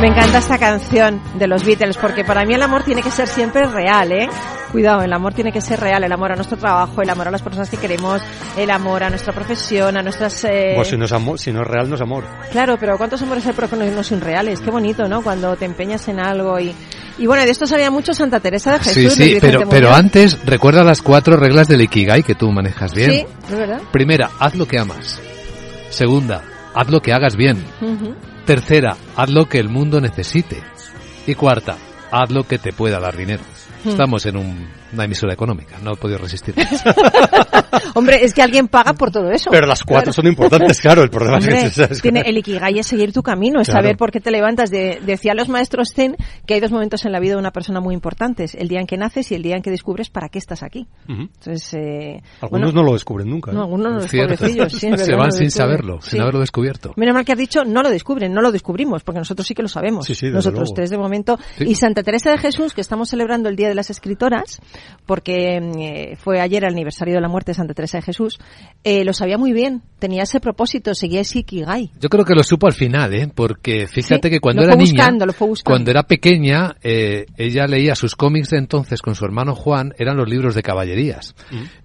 [0.00, 3.26] Me encanta esta canción de los Beatles porque para mí el amor tiene que ser
[3.26, 4.28] siempre real, ¿eh?
[4.70, 7.30] Cuidado, el amor tiene que ser real, el amor a nuestro trabajo, el amor a
[7.32, 8.22] las personas que queremos,
[8.56, 10.44] el amor a nuestra profesión, a nuestras...
[10.44, 10.74] Eh...
[10.76, 12.24] Pues si no, es amor, si no es real, no es amor.
[12.52, 14.60] Claro, pero ¿cuántos amores hay pero no son reales?
[14.60, 15.20] Qué bonito, ¿no?
[15.20, 16.72] Cuando te empeñas en algo y...
[17.18, 19.14] Y bueno, de esto sabía mucho Santa Teresa de Jesús.
[19.14, 23.10] Sí, sí, pero, pero antes recuerda las cuatro reglas del Ikigai que tú manejas bien.
[23.10, 23.80] Sí, es verdad.
[23.90, 25.20] Primera, haz lo que amas.
[25.90, 27.64] Segunda, haz lo que hagas bien.
[28.48, 30.62] Tercera, haz lo que el mundo necesite.
[31.26, 31.76] Y cuarta,
[32.10, 33.42] haz lo que te pueda dar dinero.
[33.84, 33.90] Hmm.
[33.90, 36.54] Estamos en un- una emisora económica, no he podido resistir.
[37.94, 39.50] Hombre, es que alguien paga por todo eso.
[39.50, 40.12] Pero las cuatro Claro.
[40.12, 41.02] son importantes, claro.
[41.02, 43.82] El problema Hombre, es que es- tiene el Ikigai es seguir tu camino, es Claro.
[43.82, 44.70] saber por qué te levantas.
[44.70, 47.80] De, decían los maestros Zen que hay dos momentos en la vida de una persona
[47.80, 50.38] muy importantes, el día en que naces y el día en que descubres para qué
[50.38, 50.86] estás aquí.
[51.08, 53.50] Entonces, eh, Algunos bueno, no lo descubren nunca.
[53.50, 53.54] ¿eh?
[53.54, 54.34] no, algunos no, los Cierto.
[54.36, 55.50] pobrecillos, sí, Se van no sin descubren.
[55.50, 56.10] saberlo, Sí.
[56.10, 56.92] sin haberlo descubierto.
[56.96, 59.62] Menos mal que has dicho, no lo descubren, no lo descubrimos, porque nosotros sí que
[59.62, 60.06] lo sabemos.
[60.06, 60.74] Sí, sí, desde nosotros luego.
[60.74, 61.38] tres de momento.
[61.58, 61.64] Sí.
[61.64, 64.60] Y Santa Teresa de Jesús, que estamos celebrando el Día de las Escritoras,
[65.06, 68.38] porque eh, fue ayer el aniversario de la muerte de Santa Teresa de Jesús,
[68.84, 71.92] eh, lo sabía muy bien, tenía ese propósito, seguía ese Ikigai.
[72.00, 73.30] Yo creo que lo supo al final, ¿eh?
[73.34, 75.74] Porque fíjate Sí, que cuando lo era fue niña, buscando, lo fue buscando.
[75.74, 80.16] cuando era pequeña, eh, ella leía sus cómics de entonces con su hermano Juan, eran
[80.16, 81.34] los libros de caballerías.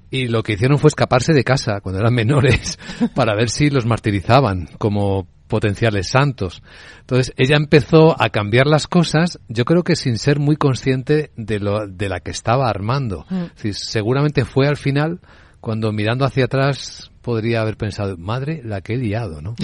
[0.10, 2.78] Y lo que hicieron fue escaparse de casa cuando eran menores
[3.16, 6.64] para ver si los martirizaban como potenciales santos.
[7.02, 11.60] Entonces ella empezó a cambiar las cosas, yo creo que sin ser muy consciente de,
[11.60, 13.28] lo, de la que estaba armando.
[13.30, 13.44] Mm.
[13.44, 15.20] Es decir, seguramente fue al final
[15.60, 19.54] cuando mirando hacia atrás podría haber pensado, madre, la que he liado, ¿no?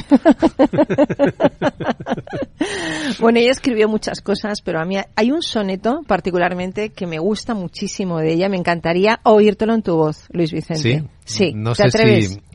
[3.19, 7.55] Bueno, ella escribió muchas cosas, pero a mí hay un soneto particularmente que me gusta
[7.55, 8.49] muchísimo de ella.
[8.49, 10.99] Me encantaría oírtelo en tu voz, Luis Vicente.
[11.25, 11.49] Sí.
[11.49, 11.53] Sí.
[11.55, 12.29] No ¿Te sé atreves?
[12.29, 12.48] si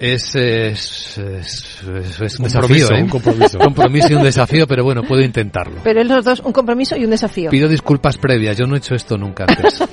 [0.00, 3.02] es, es, es- es- es un Compromiso, desafío, ¿eh?
[3.02, 3.58] un compromiso.
[3.64, 5.80] compromiso y un desafío, pero bueno, puedo intentarlo.
[5.82, 7.50] Pero es los dos un compromiso y un desafío.
[7.50, 9.82] Pido disculpas previas, yo no he hecho esto nunca antes.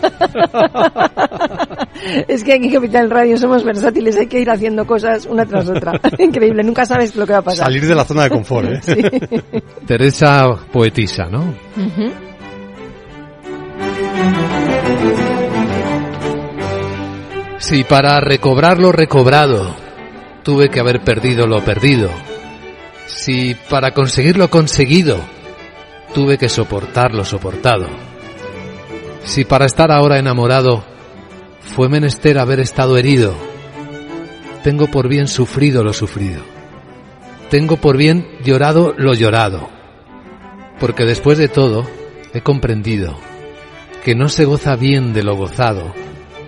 [2.27, 5.67] Es que aquí en Capital Radio somos versátiles, hay que ir haciendo cosas una tras
[5.69, 5.93] otra.
[6.19, 7.65] Increíble, nunca sabes lo que va a pasar.
[7.65, 8.79] Salir de la zona de confort, ¿eh?
[8.83, 8.95] Sí.
[9.87, 11.55] Teresa poetisa, ¿no?
[17.59, 19.75] Si para recobrar lo recobrado
[20.45, 22.11] tuve que haber perdido lo perdido,
[23.07, 25.17] si para conseguir lo conseguido
[26.13, 27.87] tuve que soportar lo soportado,
[29.23, 30.85] si para estar ahora enamorado
[31.61, 33.33] fue menester haber estado herido,
[34.63, 36.43] tengo por bien sufrido lo sufrido,
[37.49, 39.67] tengo por bien llorado lo llorado,
[40.79, 41.87] porque después de todo
[42.35, 43.17] he comprendido
[44.03, 45.91] que no se goza bien de lo gozado,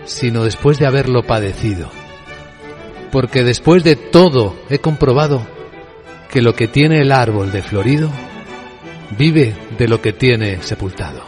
[0.06, 1.90] sino después de haberlo padecido.
[3.18, 5.42] Porque después de todo he comprobado
[6.30, 8.12] que lo que tiene el árbol de florido
[9.18, 11.24] vive de lo que tiene sepultado.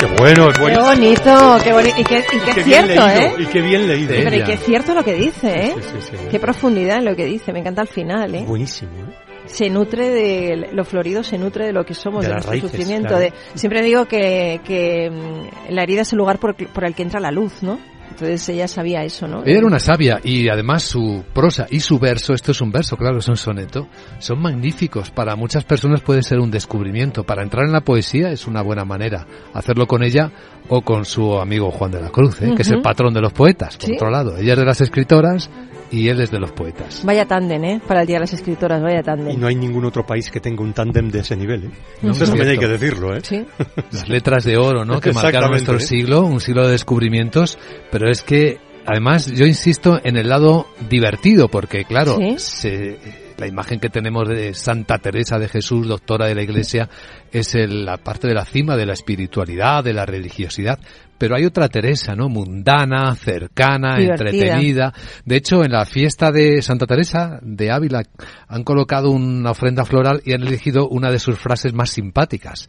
[0.00, 0.82] Qué bueno, es Qué bueno.
[0.82, 2.00] bonito, qué bonito.
[2.00, 3.34] Y qué, y qué Qué bien cierto, leído, ¿eh?
[3.38, 4.08] Y qué bien leído.
[4.08, 5.74] Pero y qué cierto lo que dice, ¿eh?
[5.76, 6.16] Sí, sí, sí.
[6.28, 7.52] Qué profundidad en lo que dice.
[7.52, 8.44] Me encanta el final, ¿eh?
[8.44, 9.14] Buenísimo, ¿eh?
[9.46, 13.08] se nutre de lo florido se nutre de lo que somos De nuestro raíces, sufrimiento
[13.08, 13.22] claro.
[13.22, 17.02] de siempre digo que, que mm, la herida es el lugar por, por el que
[17.02, 17.78] entra la luz no
[18.12, 21.98] entonces ella sabía eso no Ella era una sabia y además su prosa y su
[21.98, 25.10] verso, esto es un verso, claro, es un soneto, son magníficos.
[25.10, 27.24] Para muchas personas puede ser un descubrimiento.
[27.24, 29.26] Para entrar en la poesía es una buena manera.
[29.54, 30.30] Hacerlo con ella
[30.68, 32.52] o con su amigo Juan de la Cruz, ¿eh?
[32.54, 33.94] que es el patrón de los poetas, por Sí.
[33.96, 34.36] otro lado.
[34.36, 35.50] Ella es de las escritoras
[35.92, 37.04] y él es de los poetas.
[37.04, 39.84] vaya tándem eh para el día de las escritoras vaya tándem Y no hay ningún
[39.84, 41.70] otro país que tenga un tándem de ese nivel, ¿eh?
[42.02, 43.20] No, Eso es también hay que decirlo, ¿eh?
[43.22, 43.44] sí
[43.92, 45.00] Las letras de oro, ¿no?
[45.00, 47.58] Que marcaron nuestro siglo, un siglo de descubrimientos,
[47.90, 52.34] pero es que, además, yo insisto en el lado divertido, porque claro, Sí.
[52.38, 52.98] se-
[53.38, 56.88] la imagen que tenemos de Santa Teresa de Jesús, doctora de la Iglesia,
[57.30, 60.78] es el- la parte de la cima de la espiritualidad, de la religiosidad,
[61.18, 62.28] pero hay otra Teresa, ¿no?
[62.28, 64.30] Mundana, cercana, Divertida.
[64.30, 64.92] entretenida.
[65.24, 68.02] De hecho, en la fiesta de Santa Teresa de Ávila
[68.48, 72.68] han colocado una ofrenda floral y han elegido una de sus frases más simpáticas,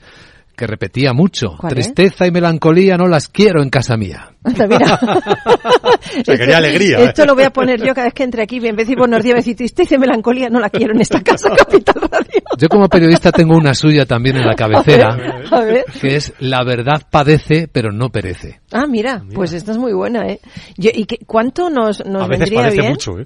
[0.55, 1.57] que repetía mucho.
[1.67, 4.29] Tristeza y melancolía no las quiero en casa mía.
[4.43, 4.99] Anda, mira.
[6.25, 7.05] sea, quería alegría, ¿eh?
[7.05, 8.57] Esto lo voy a poner yo cada vez que entre aquí.
[8.57, 10.49] En vez de decir buenos días, decir tristeza y melancolía.
[10.49, 12.41] No la quiero en esta casa, Capital Radio.
[12.57, 15.17] Yo como periodista tengo una suya también en la cabecera,
[15.51, 15.85] A ver.
[15.99, 18.59] que es la verdad padece pero no perece.
[18.71, 20.39] Ah, mira, pues esta es muy buena, ¿eh?
[20.77, 22.91] Yo- ¿Y qué, cuánto nos, nos A veces vendría parece bien?
[22.91, 23.25] mucho, ¿eh?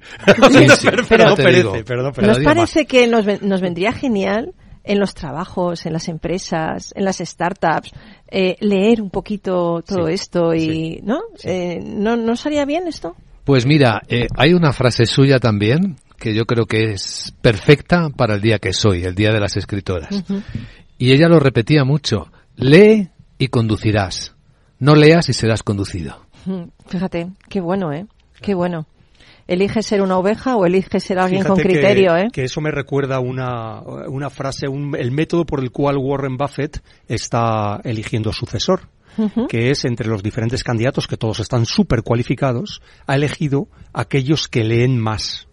[0.49, 1.73] Sí, sí, pero, pero no perece, digo.
[1.85, 2.27] pero no perece.
[2.27, 4.53] ¿Nos digo parece que nos, ven- nos vendría genial
[4.88, 7.91] en los trabajos, en las empresas, en las startups,
[8.30, 11.19] eh, leer un poquito todo Sí, esto y, sí, ¿no?
[11.43, 12.15] Eh, ¿no?
[12.15, 13.15] ¿No sería bien esto?
[13.43, 18.36] Pues mira, eh, hay una frase suya también que yo creo que es perfecta para
[18.36, 20.23] el día que soy, el día de las escritoras.
[20.97, 24.36] Y ella lo repetía mucho, lee y conducirás,
[24.80, 26.26] no leas y serás conducido.
[26.88, 28.08] Fíjate, qué bueno, ¿eh?
[28.41, 28.88] Qué bueno.
[29.47, 32.27] ¿Elige ser una oveja o elige ser alguien con Fíjate que- criterio, eh?
[32.33, 36.81] que eso me recuerda una, una frase, un- el método por el cual Warren Buffett
[37.07, 38.89] está eligiendo sucesor.
[39.49, 44.63] Que es entre los diferentes candidatos, que todos están súper cualificados, ha elegido aquellos que
[44.63, 45.46] leen más.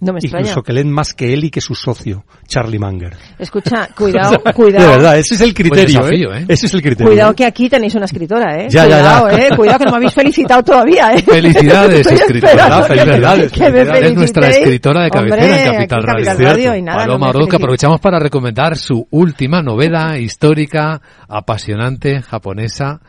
[0.00, 0.44] No me extraña.
[0.46, 3.14] Incluso que leen más que él y que su socio, Charlie Munger.
[3.38, 4.88] Escucha, cuidado, De cuidado.
[4.92, 5.98] verdad, ese es el criterio.
[6.00, 6.44] desafío, ¿eh?
[6.48, 7.06] Ese es el criterio.
[7.12, 8.68] Cuidado que aquí tenéis una escritora, ¿eh?
[8.70, 8.96] Ya, ya, ya.
[9.20, 9.48] cuidado, ¿eh?
[9.56, 11.22] Cuidado que no me habéis felicitado todavía, ¿eh?
[11.22, 12.86] Felicidades, escritora.
[12.88, 14.04] que- Felicidades, que me felicidades.
[14.10, 16.14] Es nuestra escritora de cabecera Hombre, en Capital Radio.
[16.14, 16.54] Capital Cierto.
[16.54, 17.56] Radio y nada, Paloma no felicito.
[17.56, 23.00] aprovechamos para recomendar su última novela histórica, apasionante, japonesa,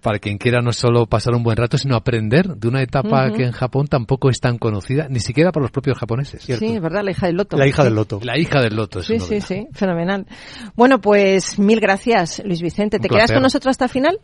[0.00, 3.44] para quien quiera no solo pasar un buen rato, sino aprender de una etapa que
[3.44, 6.42] en Japón tampoco es tan conocida, ni siquiera por los propios japoneses.
[6.42, 6.64] Cierto.
[6.64, 7.56] Sí, es verdad, la hija del loto.
[7.56, 8.20] La hija del loto.
[8.22, 10.26] La hija del loto es Sí, sí, sí, fenomenal.
[10.74, 12.98] Bueno, pues mil gracias, Luis Vicente.
[12.98, 13.36] ¿Te Un quedas placer.
[13.36, 14.20] con nosotros hasta el final?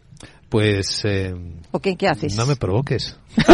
[0.49, 1.35] Pues eh,
[1.73, 2.35] ¿O qué, qué haces?
[2.37, 3.17] no me provoques.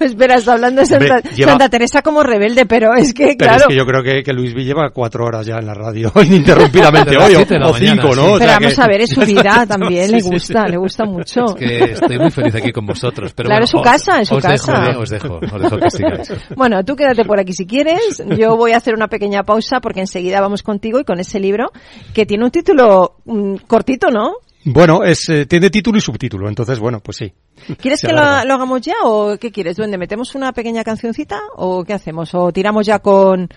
[0.00, 3.50] Espera, está hablando de Santa, Hombre, lleva- Santa Teresa como rebelde, pero es que, Pero
[3.50, 3.56] claro.
[3.62, 6.12] es que yo creo que, que Luis V lleva cuatro horas ya en la radio
[6.22, 8.20] ininterrumpidamente hoy, o, mañana, cinco, sí.
[8.20, 8.26] ¿no?
[8.34, 10.64] O Pero sea vamos que- a ver, es su vida también, Sí, le sí, gusta,
[10.66, 10.70] sí.
[10.72, 11.44] le gusta mucho.
[11.46, 13.32] Es que estoy muy feliz aquí con vosotros.
[13.34, 14.72] Pero Claro, bueno, es su casa, es su os casa.
[14.80, 16.32] Dejo, eh, os dejo, os dejo que sigáis.
[16.56, 18.22] Bueno, tú quédate por aquí si quieres.
[18.36, 21.70] Yo voy a hacer una pequeña pausa porque enseguida vamos contigo y con ese libro
[22.12, 24.34] que tiene un título mm, cortito, ¿no?
[24.68, 27.32] Bueno, es, eh, tiene título y subtítulo, entonces, bueno, pues sí.
[27.80, 29.96] ¿Quieres que lo, hagamos ya o qué quieres, Duende?
[29.96, 32.34] ¿Metemos una pequeña cancioncita o qué hacemos?
[32.34, 33.48] ¿O tiramos ya con...?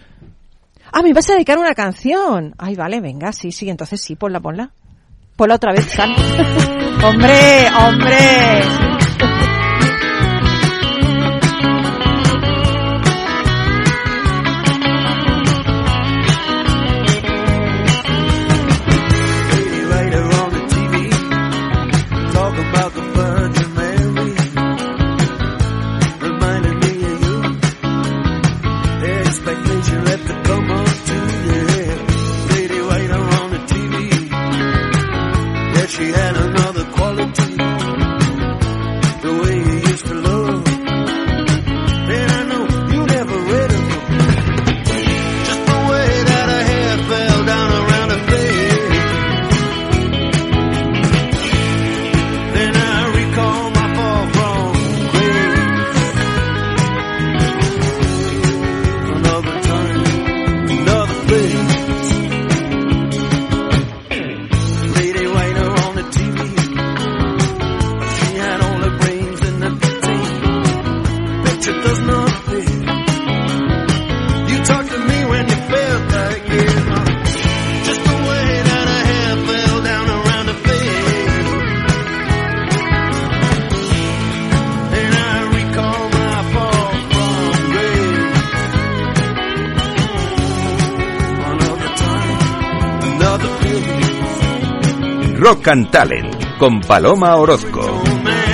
[0.91, 2.53] Ah, me vas a dedicar una canción.
[2.59, 4.71] Ay, vale, venga, sí, sí, entonces sí, ponla, ponla.
[5.35, 6.15] Ponla otra vez, Sal.
[7.03, 8.98] ¡Hombre, hombre!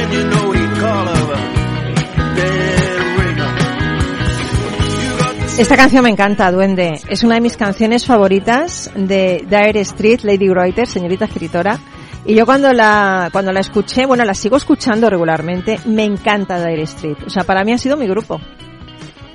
[0.01, 0.11] Ringer.
[0.11, 1.25] You got the
[5.57, 6.99] Esta canción me encanta, Duende.
[7.07, 11.79] Es una de mis canciones favoritas de Dire Street, Lady Writer, señorita escritora.
[12.25, 16.81] Y yo cuando la, cuando la escuché, bueno, la sigo escuchando regularmente, me encanta Dire
[16.81, 17.19] Street.
[17.25, 18.41] O sea, para mí ha sido mi grupo.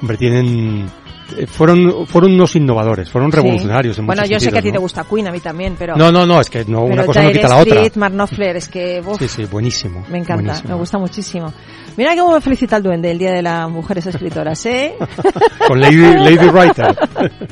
[0.02, 0.90] Hombre, tienen...
[1.36, 4.00] eh, Fueron, fueron unos innovadores, fueron revolucionarios Sí.
[4.00, 5.96] en Bueno, yo sé que a ti te gusta Queen, a mí también, pero...
[5.96, 7.74] No, no, no, es que no, una cosa no quita la otra.
[7.74, 9.02] Street, Mark Knopfler, es que...
[9.04, 10.04] uf, Sí, sí, buenísimo.
[10.10, 10.68] Me encanta, buenísimo.
[10.70, 11.52] me gusta muchísimo.
[11.96, 14.94] Mira cómo me felicita el duende el Día de las Mujeres Escritoras, ¿eh?
[15.66, 16.96] Con Lady, Lady Writer.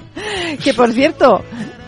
[0.65, 1.43] que por cierto,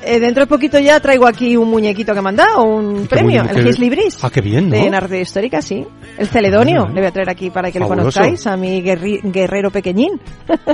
[0.04, 3.42] eh, dentro de poquito ya traigo aquí un muñequito que me han dado, un premio,
[3.42, 4.18] el Gis Libris.
[4.22, 4.76] Ah, qué bien, ¿no?
[4.76, 5.84] De narrativa histórica, sí.
[6.18, 6.88] El Celedonio, Ah.
[6.92, 8.06] le voy a traer aquí para que Fabuloso.
[8.06, 10.20] lo conozcáis, a mi guerrero pequeñín.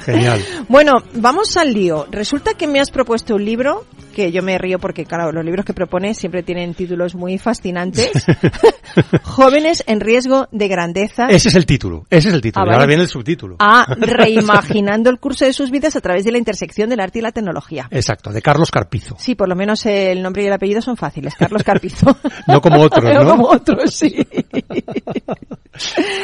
[0.03, 0.41] Genial.
[0.69, 2.07] Bueno, vamos al lío.
[2.11, 3.85] Resulta que me has propuesto un libro
[4.17, 8.11] que yo me río porque, claro, los libros que propones siempre tienen títulos muy fascinantes.
[9.23, 11.27] Jóvenes en riesgo de grandeza.
[11.29, 12.63] Ese es el título, ese es el título.
[12.65, 12.89] Ah, y ahora vale.
[12.89, 13.57] viene el subtítulo.
[13.59, 17.23] A reimaginando el curso de sus vidas a través de la intersección del arte y
[17.23, 17.89] la tecnología.
[17.91, 19.17] Exacto, de Carlos Carpizo.
[19.19, 21.35] Sí, por lo menos el nombre y el apellido son fáciles.
[21.37, 22.17] Carlos Carpizo.
[22.49, 23.31] No como otros, No ¿no?
[23.33, 24.17] como otros, sí.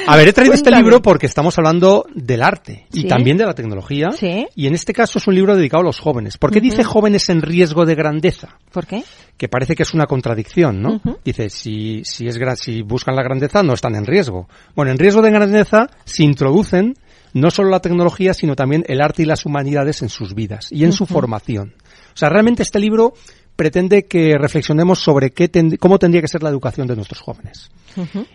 [0.06, 0.82] A ver, he traído este Cuéntame.
[0.84, 3.06] libro porque estamos hablando del arte y Sí.
[3.06, 4.10] también de la tecnología.
[4.12, 4.46] Sí.
[4.54, 6.38] Y en este caso es un libro dedicado a los jóvenes.
[6.38, 8.56] ¿Por qué dice jóvenes en riesgo de grandeza?
[8.72, 9.04] ¿Por qué?
[9.36, 10.94] Que parece que es una contradicción, ¿no?
[10.96, 11.18] Ujú.
[11.24, 14.48] Dice, si, si, es, gra- si buscan la grandeza, no están en riesgo.
[14.74, 16.94] Bueno, en riesgo de grandeza se introducen
[17.34, 20.84] no solo la tecnología, sino también el arte y las humanidades en sus vidas y
[20.84, 21.74] en su formación.
[22.14, 23.14] O sea, realmente este libro
[23.62, 27.70] pretende que reflexionemos sobre qué ten- cómo tendría que ser la educación de nuestros jóvenes.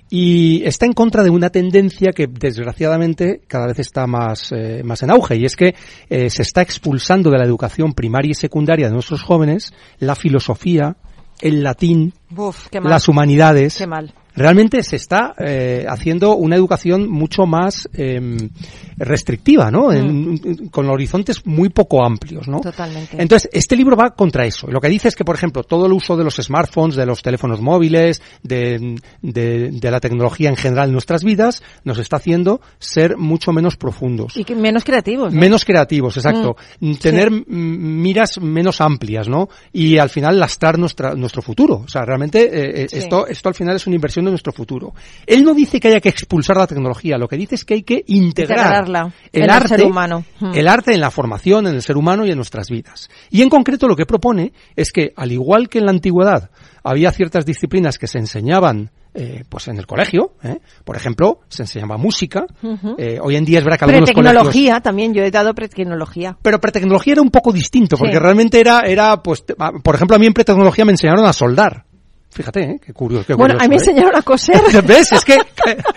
[0.10, 5.04] Y está en contra de una tendencia que desgraciadamente cada vez está más, eh, más
[5.04, 5.76] en auge y es que
[6.10, 10.96] eh, se está expulsando de la educación primaria y secundaria de nuestros jóvenes la filosofía,
[11.42, 12.90] el latín, Uf, qué mal.
[12.90, 13.78] las humanidades.
[13.78, 14.14] Qué mal.
[14.38, 18.38] Realmente se está eh, haciendo una educación mucho más em,
[18.98, 19.92] restrictiva, ¿no?
[19.92, 22.60] En- con horizontes muy poco amplios, ¿no?
[22.62, 23.22] Totalmente.
[23.22, 24.68] Entonces, este libro va contra eso.
[24.68, 27.22] Lo que dice es que, por ejemplo, todo el uso de los smartphones, de los
[27.22, 32.62] teléfonos móviles, de, de- de la tecnología en general en nuestras vidas, nos está haciendo
[32.80, 34.38] ser mucho menos profundos.
[34.38, 35.34] Y que menos creativos.
[35.34, 35.40] ¿no?
[35.40, 36.56] Menos creativos, exacto.
[36.80, 37.44] Mm, Tener sí.
[37.48, 39.50] mm, miras menos amplias, ¿no?
[39.74, 41.82] Y al final lastrar nuestra, nuestro futuro.
[41.86, 42.98] O sea, realmente eh, eh, Sí.
[43.00, 44.94] esto, esto al final es una inversión de nuestro futuro.
[45.26, 47.84] Él no dice que haya que expulsar la tecnología, lo que dice es que hay
[47.84, 50.24] que integrar Integrarla el en el arte, ser humano.
[50.40, 50.52] Mm.
[50.54, 53.10] el arte en la formación, en el ser humano y en nuestras vidas.
[53.30, 56.50] Y en concreto lo que propone es que, al igual que en la antigüedad
[56.84, 60.60] había ciertas disciplinas que se enseñaban eh, pues en el colegio, ¿eh?
[60.84, 62.46] por ejemplo, se enseñaba música.
[63.00, 66.38] eh, hoy en día es verdad que algunos colegios Pretecnología, también yo he dado pretecnología.
[66.40, 68.20] pero pretecnología era un poco distinto, porque Sí.
[68.20, 71.86] realmente era, era, pues, ah, por ejemplo, a mí en pretecnología me enseñaron a soldar.
[72.38, 72.80] Fíjate, ¿eh?
[72.86, 73.26] qué curioso.
[73.26, 73.80] Qué Bueno, a mí me ¿eh?
[73.80, 74.62] enseñaron a coser.
[74.86, 75.12] ¿Ves?
[75.12, 75.40] Es que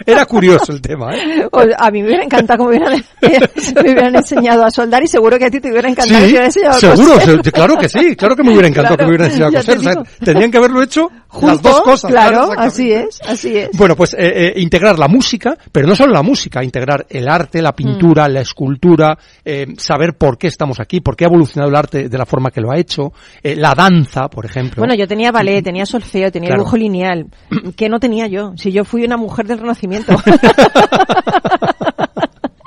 [0.06, 1.46] era curioso el tema, ¿eh?
[1.52, 3.04] O- a mí me hubiera encantado que me hubieran,
[3.84, 6.30] me hubieran enseñado a soldar y seguro que a ti te hubiera encantado que Sí,
[6.30, 7.44] hubieran enseñado a seguro, coser.
[7.44, 9.60] se- claro que sí, claro que me hubiera encantado Claro, que me hubieran enseñado a
[9.60, 9.78] coser.
[9.78, 12.10] O sea, tendrían que haberlo hecho Junto, las dos cosas.
[12.10, 13.70] claro, así es, así es.
[13.74, 17.62] Bueno, pues eh, eh, integrar la música, pero no solo la música, integrar el arte,
[17.62, 18.32] la pintura, Mm.
[18.32, 22.18] la escultura, eh, saber por qué estamos aquí, por qué ha evolucionado el arte de
[22.18, 23.12] la forma que lo ha hecho,
[23.44, 24.80] eh, la danza, por ejemplo.
[24.80, 26.62] Bueno, yo tenía ballet, tenía solfeo, tenía Claro.
[26.62, 27.26] dibujo lineal.
[27.76, 28.52] que no tenía yo?
[28.56, 30.12] Si yo fui una mujer del Renacimiento.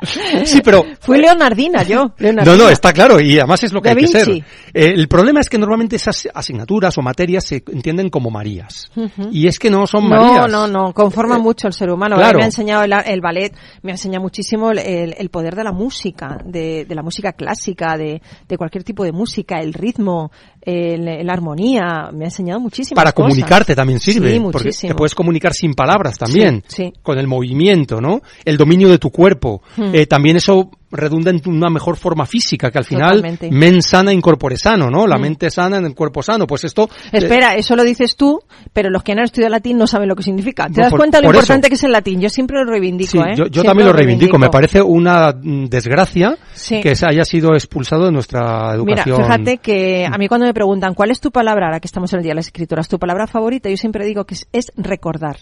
[0.45, 2.03] Sí, pero fui leonardina yo.
[2.03, 2.57] No, leonardina.
[2.57, 4.29] no, está claro, y además es lo que Da hay que ser.
[4.29, 4.43] Eh,
[4.73, 8.89] el problema es que normalmente esas asignaturas o materias se entienden como Marías.
[9.31, 10.51] Y es que no son No, Marías.
[10.51, 12.15] no, no, conforma Eh, mucho el ser humano.
[12.15, 12.37] claro.
[12.37, 15.63] Me ha enseñado el, el ballet, me ha enseñado muchísimo el, el- el poder de
[15.63, 20.31] la música, de, de la música clásica, de, de cualquier tipo de música, el ritmo,
[20.65, 22.09] el- la armonía.
[22.13, 22.95] Me ha enseñado muchísimo.
[22.95, 26.93] Para comunicarte también sirve, Sí, porque te puedes comunicar sin palabras también, Sí, sí.
[27.01, 28.21] con el movimiento, ¿no?
[28.45, 29.61] El dominio de tu cuerpo.
[29.77, 29.93] Hmm.
[29.93, 33.49] Eh, también eso redunda en una mejor forma física, que al final, Totalmente.
[33.51, 35.05] men sana in corpore sano, ¿no?
[35.07, 35.21] La Hmm.
[35.21, 36.47] mente sana en el cuerpo sano.
[36.47, 36.89] Pues esto...
[37.11, 38.39] eh, Espera, eso lo dices tú,
[38.71, 40.67] pero los que no han estudiado latín no saben lo que significa.
[40.69, 41.37] ¿Te das por- cuenta lo eso.
[41.39, 42.21] importante que es el latín?
[42.21, 43.33] Yo siempre lo reivindico, Sí, ¿eh?
[43.35, 44.37] yo, yo también lo reivindico.
[44.37, 46.79] Me parece una mm, desgracia Sí.
[46.81, 49.17] que se haya sido expulsado de nuestra Mira, educación.
[49.23, 52.19] fíjate que a mí cuando me preguntan cuál es tu palabra, ahora que estamos en
[52.19, 55.37] el Día de las Escrituras, tu palabra favorita, yo siempre digo que es, es recordar.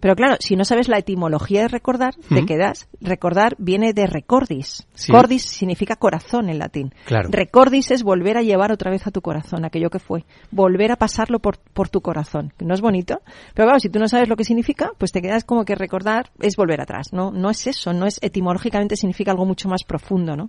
[0.00, 2.88] Pero claro, si no sabes la etimología de recordar, te quedas.
[3.00, 4.86] Recordar viene de recordis.
[4.94, 5.12] Sí.
[5.12, 6.94] Cordis significa corazón en latín.
[7.04, 7.28] Claro.
[7.30, 10.24] Recordis es volver a llevar otra vez a tu corazón aquello que fue.
[10.50, 12.52] Volver a pasarlo por, por tu corazón.
[12.60, 13.20] ¿No es bonito?
[13.54, 16.30] Pero claro, si tú no sabes lo que significa, pues te quedas como que recordar
[16.40, 17.12] es volver atrás.
[17.12, 17.92] No, no es eso.
[17.92, 20.48] No es etimológicamente significa algo mucho más profundo, ¿no?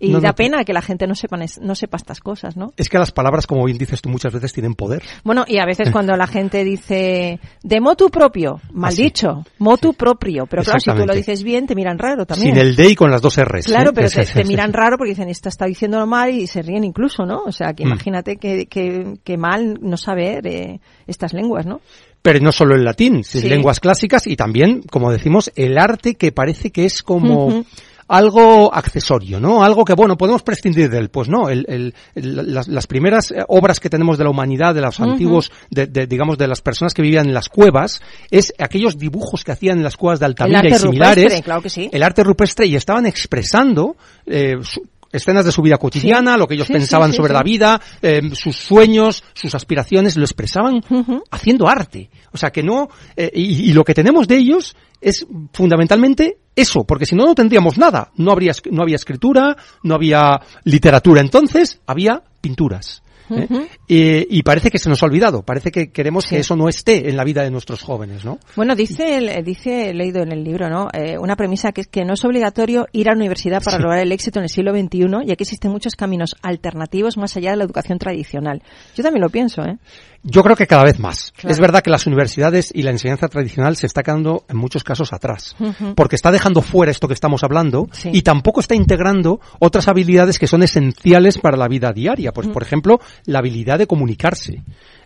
[0.00, 2.72] Y No, da no, pena que la gente no sepa, no sepa estas cosas, ¿no?
[2.76, 5.02] Es que las palabras, como bien dices tú, muchas veces tienen poder.
[5.22, 9.04] Bueno, y a veces cuando la gente dice de motu propio, mal Así.
[9.04, 12.54] dicho, motu propio, pero claro, si tú lo dices bien, te miran raro también.
[12.54, 13.66] Sin el D y con las dos R's.
[13.66, 13.92] Claro, ¿eh?
[13.94, 17.42] pero te, miran raro porque dicen, esta está diciéndolo mal y se ríen incluso, ¿no?
[17.46, 17.88] O sea, que Mm.
[17.88, 21.80] imagínate que, que, que mal no saber eh, estas lenguas, ¿no?
[22.22, 23.48] Pero no solo el latín, sin Sí.
[23.48, 27.64] lenguas clásicas y también, como decimos, el arte que parece que es como.
[28.08, 29.64] Algo accesorio, ¿no?
[29.64, 31.08] Algo que, bueno, podemos prescindir de él.
[31.08, 34.74] Pues no, el, el- el- las, las primeras eh, obras que tenemos de la humanidad,
[34.74, 38.00] de los antiguos, de, de, digamos, de las personas que vivían en las cuevas,
[38.30, 41.24] es aquellos dibujos que hacían en las cuevas de Altamira y similares.
[41.24, 41.88] rupestre, claro que sí.
[41.92, 43.96] El arte rupestre y estaban expresando
[44.26, 44.82] eh, su-
[45.14, 48.20] escenas de su vida cotidiana, lo que ellos Sí, pensaban sí, sobre la vida, eh,
[48.34, 50.82] sus sueños, sus aspiraciones, lo expresaban
[51.30, 52.10] haciendo arte.
[52.32, 56.84] O sea que no, eh, y, y lo que tenemos de ellos es fundamentalmente eso,
[56.84, 58.10] porque si no, no tendríamos nada.
[58.16, 61.20] No habría, no había escritura, no había literatura.
[61.20, 63.03] Entonces, había pinturas.
[63.30, 63.48] ¿Eh?
[63.88, 65.42] Eh, y parece que se nos ha olvidado.
[65.42, 66.30] Parece que queremos Sí.
[66.30, 68.38] que eso no esté en la vida de nuestros jóvenes, ¿no?
[68.56, 70.88] Bueno, dice, el- dice, he leído en el libro, ¿no?
[70.92, 73.82] Eh, una premisa que es que no es obligatorio ir a la universidad para Sí.
[73.82, 77.50] lograr el éxito en el siglo XXI, ya que existen muchos caminos alternativos más allá
[77.50, 78.62] de la educación tradicional.
[78.96, 79.78] Yo también lo pienso, ¿eh?
[80.26, 81.32] Yo creo que cada vez más.
[81.36, 81.52] Claro.
[81.52, 85.12] Es verdad que las universidades y la enseñanza tradicional se está quedando en muchos casos
[85.12, 85.54] atrás,
[85.94, 88.10] porque está dejando fuera esto que estamos hablando Sí.
[88.12, 92.32] y tampoco está integrando otras habilidades que son esenciales para la vida diaria.
[92.32, 94.62] Pues, por ejemplo, la habilidad de comunicarse,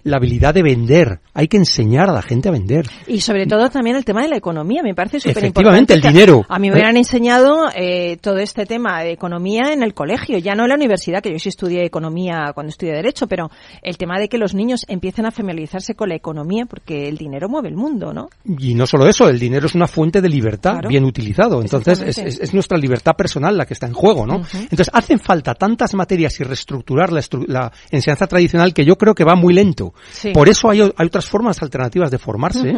[0.09, 1.21] la habilidad de vender.
[1.35, 2.87] Hay que enseñar a la gente a vender.
[3.07, 6.45] Y sobre todo también el tema de la economía, me parece súper Efectivamente, el dinero.
[6.49, 6.77] A mí me ¿Eh?
[6.77, 10.75] hubieran enseñado eh, todo este tema de economía en el colegio, ya no en la
[10.75, 13.51] universidad, que yo sí estudié economía cuando estudié Derecho, pero
[13.83, 17.49] el tema de que los niños empiecen a familiarizarse con la economía, porque el dinero
[17.49, 18.29] mueve el mundo, ¿no?
[18.59, 20.89] Y no solo eso, el dinero es una fuente de libertad Claro.
[20.89, 21.61] bien utilizado.
[21.61, 22.35] Entonces, es, Exactamente.
[22.43, 24.37] es- es nuestra libertad personal la que está en juego, ¿no?
[24.53, 29.25] Entonces, hacen falta tantas materias y reestructurar la, la enseñanza tradicional que yo creo que
[29.25, 29.93] va muy lento.
[30.11, 30.31] Sí.
[30.33, 32.75] Por eso hay, hay otras formas alternativas de formarse.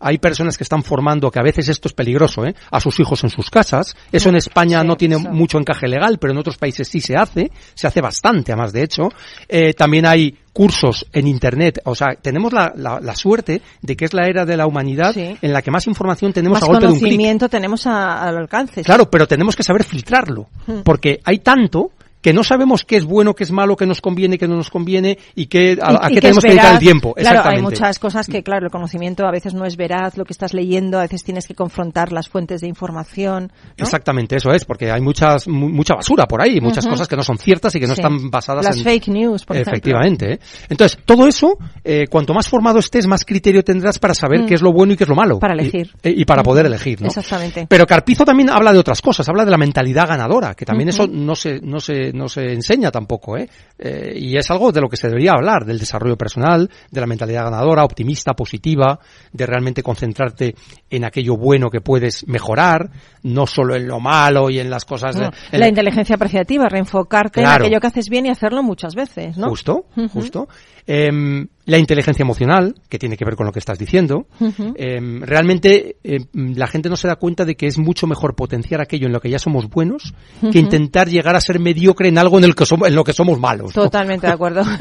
[0.00, 2.54] Hay personas que están formando, que a veces esto es peligroso, ¿eh?
[2.70, 3.96] a sus hijos en sus casas.
[4.12, 5.30] Eso en España Sí, no tiene eso.
[5.30, 7.50] mucho encaje legal, pero en otros países sí se hace.
[7.74, 9.08] Se hace bastante, además, de hecho.
[9.48, 11.80] Eh, también hay cursos en Internet.
[11.84, 15.12] O sea, tenemos la, la- la suerte de que es la era de la humanidad
[15.14, 15.36] Sí.
[15.40, 17.02] en la que más información tenemos Más a golpe de un clic.
[17.12, 18.82] conocimiento tenemos a- al alcance.
[18.82, 20.80] Claro, pero tenemos que saber filtrarlo, Hmm.
[20.84, 21.90] porque hay tanto
[22.24, 24.70] que no sabemos qué es bueno, qué es malo, qué nos conviene, qué no nos
[24.70, 27.12] conviene y qué, a, Y- a y qué que tenemos que dedicar el tiempo.
[27.12, 30.32] Claro, hay muchas cosas que, claro, el conocimiento a veces no es veraz, lo que
[30.32, 33.52] estás leyendo, a veces tienes que confrontar las fuentes de información.
[33.52, 33.72] ¿no?
[33.84, 37.22] Exactamente, eso es, porque hay muchas, mu- mucha basura por ahí, muchas cosas que no
[37.22, 38.00] son ciertas y que no Sí.
[38.00, 38.84] están basadas Las en...
[38.84, 39.72] fake news, por ejemplo.
[39.74, 40.32] Efectivamente.
[40.32, 40.38] ¿eh?
[40.70, 44.46] Entonces, todo eso, eh, cuanto más formado estés, más criterio tendrás para saber Mm.
[44.46, 45.38] qué es lo bueno y qué es lo malo.
[45.40, 45.90] Para elegir.
[46.02, 47.08] Y, y para poder elegir, ¿no?
[47.08, 47.66] Exactamente.
[47.68, 51.06] Pero Carpizo también habla de otras cosas, habla de la mentalidad ganadora, que también eso
[51.06, 53.48] no se, no se, no se enseña tampoco, ¿eh?
[53.78, 57.06] Eh, y es algo de lo que se debería hablar, del desarrollo personal, de la
[57.06, 58.98] mentalidad ganadora, optimista, positiva,
[59.32, 60.54] de realmente concentrarte
[60.88, 62.90] en aquello bueno que puedes mejorar,
[63.24, 67.40] no solo en lo malo y en las cosas No, en la inteligencia apreciativa, reenfocarte
[67.40, 67.56] Claro.
[67.64, 69.48] en aquello que haces bien y hacerlo muchas veces, ¿no?
[69.48, 70.48] Justo, justo.
[70.86, 74.26] Em, la inteligencia emocional, que tiene que ver con lo que estás diciendo.
[74.38, 74.74] Ujú.
[74.76, 78.82] Eh, realmente eh, la gente no se da cuenta de que es mucho mejor potenciar
[78.82, 80.12] aquello en lo que ya somos buenos
[80.42, 80.50] Ujú.
[80.50, 83.14] que intentar llegar a ser mediocre en algo en, el que somos, en lo que
[83.14, 83.74] somos malos.
[83.74, 83.84] ¿no?
[83.84, 84.62] Totalmente de acuerdo.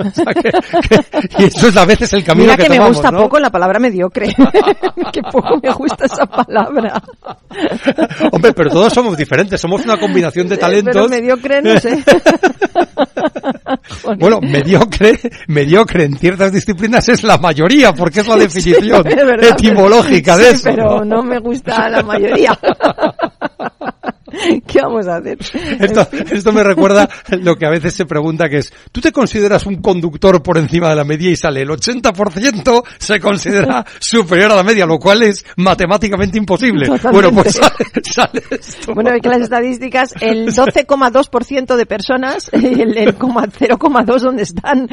[1.40, 3.22] Y eso es a veces el camino Mira que, que, me tomamos, gusta ¿no?
[3.24, 4.28] poco la palabra mediocre.
[5.14, 7.02] que poco me gusta esa palabra.
[8.32, 10.94] Hombre, pero todos somos diferentes, somos una combinación de talentos.
[10.94, 12.04] Pero mediocre, no sé.
[14.20, 19.52] Bueno, mediocre, mediocre en ciertas disciplinas es la mayoría, porque es la definición es verdad,
[19.52, 20.64] etimológica pero- de sí, eso.
[20.76, 22.58] pero no me gusta la mayoría.
[24.68, 25.38] ¿Qué vamos a hacer?
[25.80, 27.10] Esto, esto me recuerda
[27.42, 30.90] lo que a veces se pregunta que es, ¿tú te consideras un conductor por encima
[30.90, 35.24] de la media y sale el 80% se considera superior a la media, lo cual
[35.24, 36.88] es matemáticamente imposible?
[36.88, 37.12] Totalmente.
[37.12, 38.94] Bueno, pues sale, sale esto.
[38.94, 44.88] Bueno, es que las estadísticas, el 12,2% de personas, el, el coma 0,2 donde están,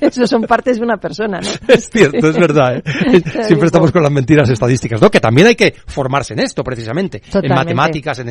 [0.00, 1.50] eso son partes de una persona, ¿no?
[1.68, 2.76] Es cierto, es verdad.
[2.76, 3.22] ¿eh?
[3.44, 5.10] Siempre estamos con las mentiras estadísticas, ¿no?
[5.10, 7.20] Que también hay que formarse en esto, precisamente.
[7.20, 7.48] Totalmente.
[7.48, 8.28] En matemáticas, en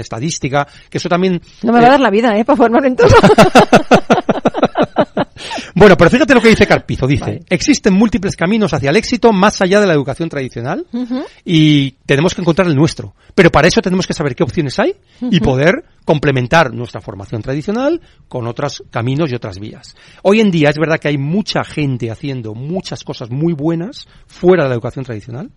[0.90, 1.42] que eso también...
[1.64, 2.46] No me va a dar la vida, ¿eh?
[2.46, 3.10] Para formarme en todo.
[5.76, 7.08] Bueno, pero fíjate lo que dice Carpizo.
[7.08, 10.86] Dice, existen múltiples caminos hacia el éxito más allá de la educación tradicional
[11.44, 13.16] y tenemos que encontrar el nuestro.
[13.34, 18.02] Pero para eso tenemos que saber qué opciones hay y poder complementar nuestra formación tradicional
[18.28, 19.96] con otros caminos y otras vías.
[20.24, 24.64] Hoy en día es verdad que hay mucha gente haciendo muchas cosas muy buenas fuera
[24.64, 25.52] de la educación tradicional.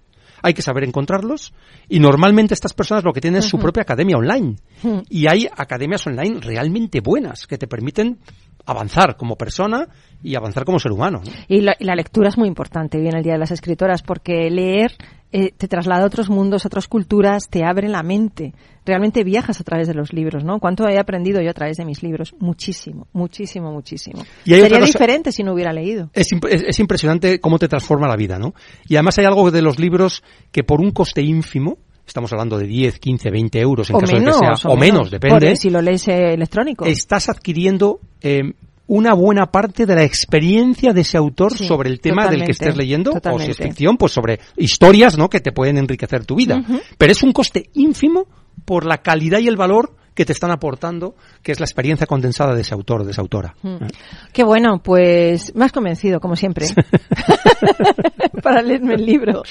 [0.44, 1.54] Hay que saber encontrarlos
[1.88, 4.56] y normalmente estas personas lo que tienen es su propia academia online.
[4.82, 5.02] Ujú.
[5.08, 8.18] Y hay academias online realmente buenas que te permiten
[8.66, 9.88] avanzar como persona
[10.22, 11.22] y avanzar como ser humano.
[11.24, 11.32] ¿no?
[11.48, 14.50] Y la, y la lectura es muy importante en el Día de las Escritoras, porque
[14.50, 14.92] leer
[15.36, 18.54] eh, te traslada a otros mundos, a otras culturas, te abre la mente.
[18.86, 20.60] Realmente viajas a través de los libros, ¿no?
[20.60, 22.36] ¿Cuánto he aprendido yo a través de mis libros?
[22.38, 24.22] Muchísimo, muchísimo, muchísimo.
[24.44, 26.08] Y Sería cosa- diferente si no hubiera leído.
[26.12, 28.54] Es, imp- es- es impresionante cómo te transforma la vida, ¿no?
[28.86, 30.22] Y además hay algo de los libros
[30.52, 34.12] que por un coste ínfimo, estamos hablando de 10, 15, 20 euros en o caso
[34.12, 36.84] menos, de que sea, o menos, depende, Por- si lo lees eh, electrónico.
[36.84, 38.52] estás adquiriendo eh,
[38.86, 42.52] una buena parte de la experiencia de ese autor Sí, sobre el tema del que
[42.52, 45.30] estés leyendo, o si es ficción, pues sobre historias, ¿no?
[45.30, 46.62] Que te pueden enriquecer tu vida.
[46.98, 48.26] Pero es un coste ínfimo
[48.64, 52.54] por la calidad y el valor que te están aportando, que es la experiencia condensada
[52.54, 53.54] de ese autor o de esa autora.
[53.62, 53.86] Mm.
[54.32, 56.68] Qué bueno, pues me has convencido, como siempre,
[58.42, 59.42] para leerme el libro.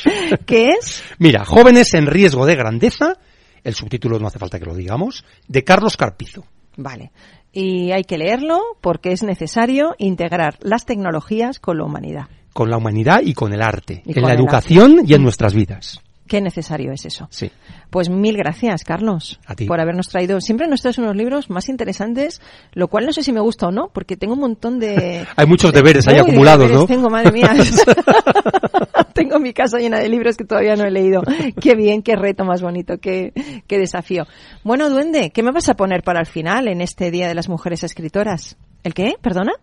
[0.45, 1.03] ¿Qué es?
[1.19, 3.17] Mira, Jóvenes en riesgo de grandeza,
[3.63, 6.45] el subtítulo no hace falta que lo digamos, de Carlos Carpizo.
[6.77, 7.11] Vale.
[7.53, 12.25] Y hay que leerlo porque es necesario integrar las tecnologías con la humanidad.
[12.51, 15.23] Con la humanidad y con el arte, Y en la educación y en Mm.
[15.23, 16.01] nuestras vidas.
[16.27, 17.27] Qué necesario es eso.
[17.29, 17.51] Sí.
[17.89, 19.65] Pues mil gracias, Carlos, A ti.
[19.65, 20.39] por habernos traído.
[20.39, 22.41] Siempre nos traes unos libros más interesantes,
[22.73, 25.27] lo cual no sé si me gusta o no, porque tengo un montón de...
[25.35, 26.85] Hay muchos deberes ahí de acumulados, ¿no?
[26.85, 27.53] Tengo, madre mía.
[29.13, 31.21] tengo mi casa llena de libros que todavía no he leído.
[31.59, 33.33] Qué bien, qué reto más bonito, qué,
[33.67, 34.25] qué desafío.
[34.63, 37.49] Bueno, Duende, ¿qué me vas a poner para el final en este Día de las
[37.49, 38.57] Mujeres Escritoras?
[38.83, 39.15] ¿El qué?
[39.21, 39.53] ¿Perdona?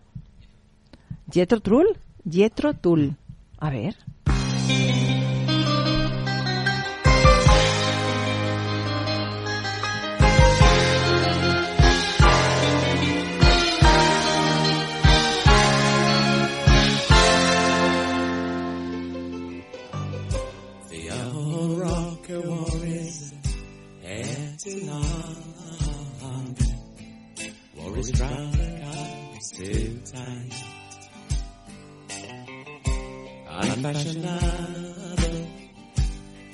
[1.31, 1.97] ¿Jetro Tull?
[2.29, 3.15] Jetro Tull.
[3.57, 3.95] A ver.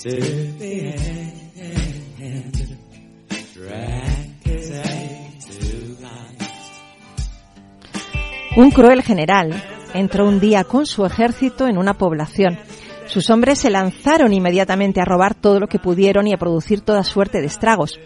[0.03, 0.93] To the
[1.55, 2.77] end.
[3.53, 6.41] Drag his to light.
[8.57, 9.53] Un cruel general
[9.93, 12.59] entró un día con su ejército en una población.
[13.05, 17.05] Sus hombres se lanzaron inmediatamente a robar todo lo que pudieron y a producir toda
[17.05, 17.97] suerte de estragos.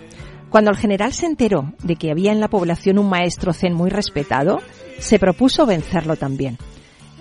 [0.52, 3.90] Cuando el general se enteró de que había en la población un maestro zen muy
[3.90, 4.60] respetado,
[5.00, 6.58] se propuso vencerlo también.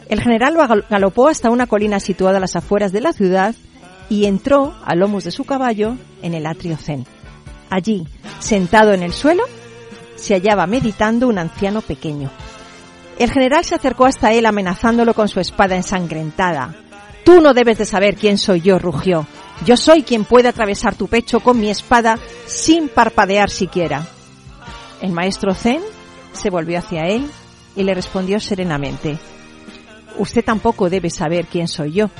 [0.08, 3.54] El general lo galopó hasta una colina situada a las afueras de la ciudad
[4.08, 7.06] y entró a lomos de su caballo en el atrio zen.
[7.70, 8.04] Allí,
[8.40, 9.44] sentado en el suelo,
[10.16, 12.32] se hallaba meditando un anciano pequeño.
[13.20, 16.74] El general se acercó hasta él amenazándolo con su espada ensangrentada.
[17.24, 19.24] Tú no debes de saber quién soy yo, rugió.
[19.64, 24.06] Yo soy quien puede atravesar tu pecho con mi espada sin parpadear siquiera.
[25.02, 25.82] El maestro Zen
[26.32, 27.30] se volvió hacia él
[27.76, 29.18] y le respondió serenamente.
[30.18, 32.10] Usted tampoco debe saber quién soy yo.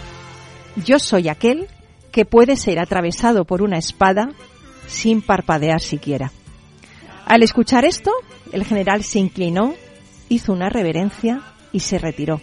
[0.77, 1.69] Yo soy aquel
[2.13, 4.31] que puede ser atravesado por una espada
[4.87, 6.33] sin parpadear siquiera.
[7.25, 8.13] Al escuchar esto,
[8.53, 9.75] el general se inclinó,
[10.29, 12.41] hizo una reverencia y se retiró.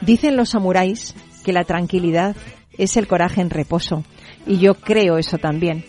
[0.00, 2.36] Dicen los samuráis que la tranquilidad
[2.78, 4.04] es el coraje en reposo.
[4.46, 5.84] Y yo creo eso también.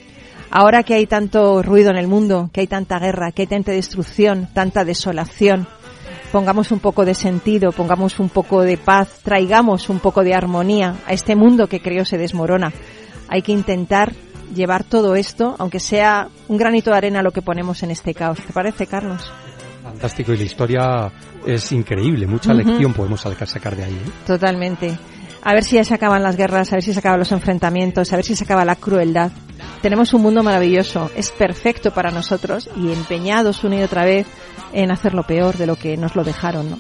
[0.52, 3.72] Ahora que hay tanto ruido en el mundo, que hay tanta guerra, que hay tanta
[3.72, 5.68] destrucción, tanta desolación,
[6.32, 10.96] pongamos un poco de sentido, pongamos un poco de paz, traigamos un poco de armonía
[11.08, 12.72] a este mundo que creo se desmorona.
[13.28, 14.14] Hay que intentar
[14.54, 18.40] llevar todo esto, aunque sea un granito de arena lo que ponemos en este caos.
[18.40, 19.32] ¿Te parece, Carlos?
[19.84, 21.12] Fantástico y la historia
[21.46, 23.94] es increíble, mucha lección podemos sacar sacar de ahí.
[23.94, 24.12] ¿eh?
[24.26, 24.98] Totalmente.
[25.46, 28.12] A ver si ya se acaban las guerras, a ver si se acaban los enfrentamientos,
[28.12, 29.32] a ver si se acaba la crueldad.
[29.80, 34.26] Tenemos un mundo maravilloso, es perfecto para nosotros y empeñados una y otra vez
[34.74, 36.80] en hacer lo peor de lo que nos lo dejaron, ¿no?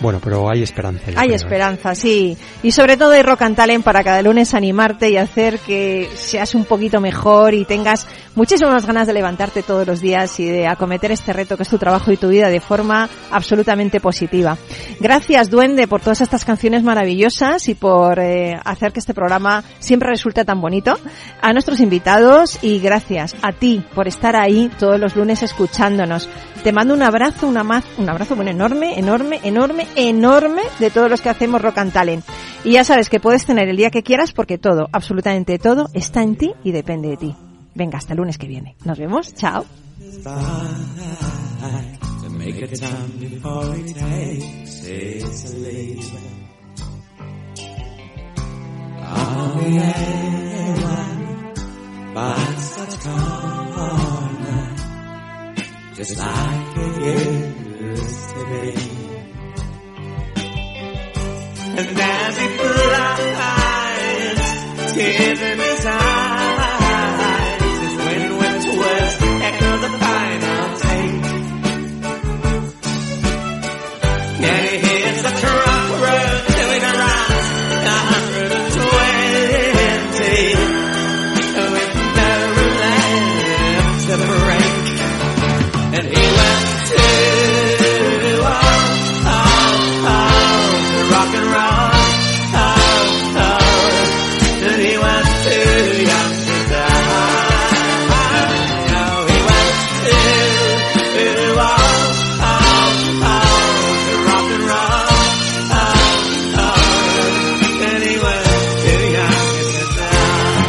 [0.00, 1.02] Bueno, pero hay esperanza.
[1.08, 1.34] Hay creo, ¿eh?
[1.34, 2.36] esperanza, sí.
[2.62, 6.54] Y sobre todo hay Rock and Talent para cada lunes animarte y hacer que seas
[6.54, 11.10] un poquito mejor y tengas muchísimas ganas de levantarte todos los días y de acometer
[11.10, 14.56] este reto que es tu trabajo y tu vida de forma absolutamente positiva.
[15.00, 20.10] Gracias, Duende, por todas estas canciones maravillosas y por eh, hacer que este programa siempre
[20.10, 20.96] resulte tan bonito.
[21.40, 26.28] A nuestros invitados y gracias a ti por estar ahí todos los lunes escuchándonos.
[26.62, 31.20] Te mando un abrazo, una un abrazo bueno, enorme, enorme, enorme, enorme de todos los
[31.20, 32.24] que hacemos Rock and Talent.
[32.64, 36.22] Y ya sabes que puedes tener el día que quieras porque todo, absolutamente todo, está
[36.22, 37.34] en ti y depende de ti.
[37.74, 38.76] Venga, hasta el lunes que viene.
[38.84, 39.34] Nos vemos.
[39.34, 39.64] Chao.
[61.78, 64.38] And as he flies,
[64.94, 65.67] tears in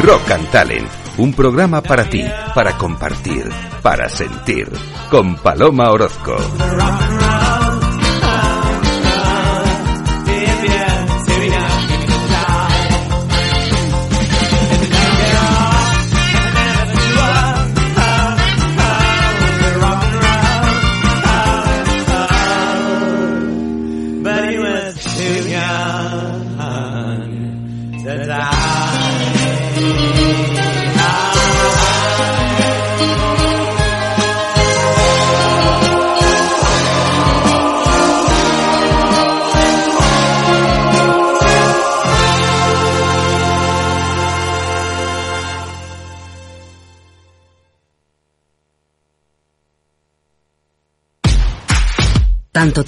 [0.01, 0.87] Rock and Talent,
[1.17, 2.23] un programa para ti,
[2.55, 3.49] para compartir,
[3.83, 4.71] para sentir,
[5.11, 6.37] con Paloma Orozco.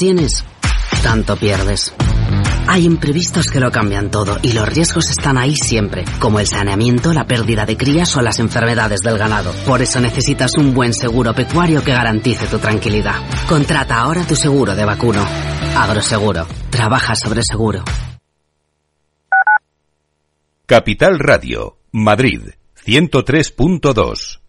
[0.01, 0.43] Tienes,
[1.03, 1.93] tanto pierdes.
[2.67, 7.13] Hay imprevistos que lo cambian todo y los riesgos están ahí siempre, como el saneamiento,
[7.13, 9.53] la pérdida de crías o las enfermedades del ganado.
[9.63, 13.13] Por eso necesitas un buen seguro pecuario que garantice tu tranquilidad.
[13.47, 15.23] Contrata ahora tu seguro de vacuno.
[15.77, 16.47] Agroseguro.
[16.71, 17.83] Trabaja sobre seguro.
[20.65, 22.41] Capital Radio, Madrid,
[22.87, 24.39] 103.2.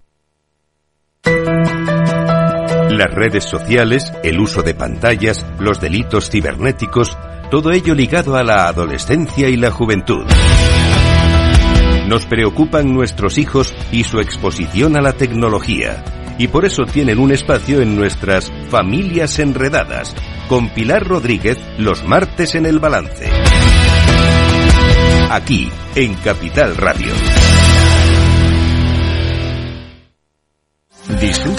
[2.93, 7.17] Las redes sociales, el uso de pantallas, los delitos cibernéticos,
[7.51, 10.27] todo ello ligado a la adolescencia y la juventud.
[12.07, 16.05] Nos preocupan nuestros hijos y su exposición a la tecnología.
[16.37, 20.15] Y por eso tienen un espacio en nuestras familias enredadas,
[20.47, 23.31] con Pilar Rodríguez los martes en el balance.
[25.31, 27.13] Aquí, en Capital Radio.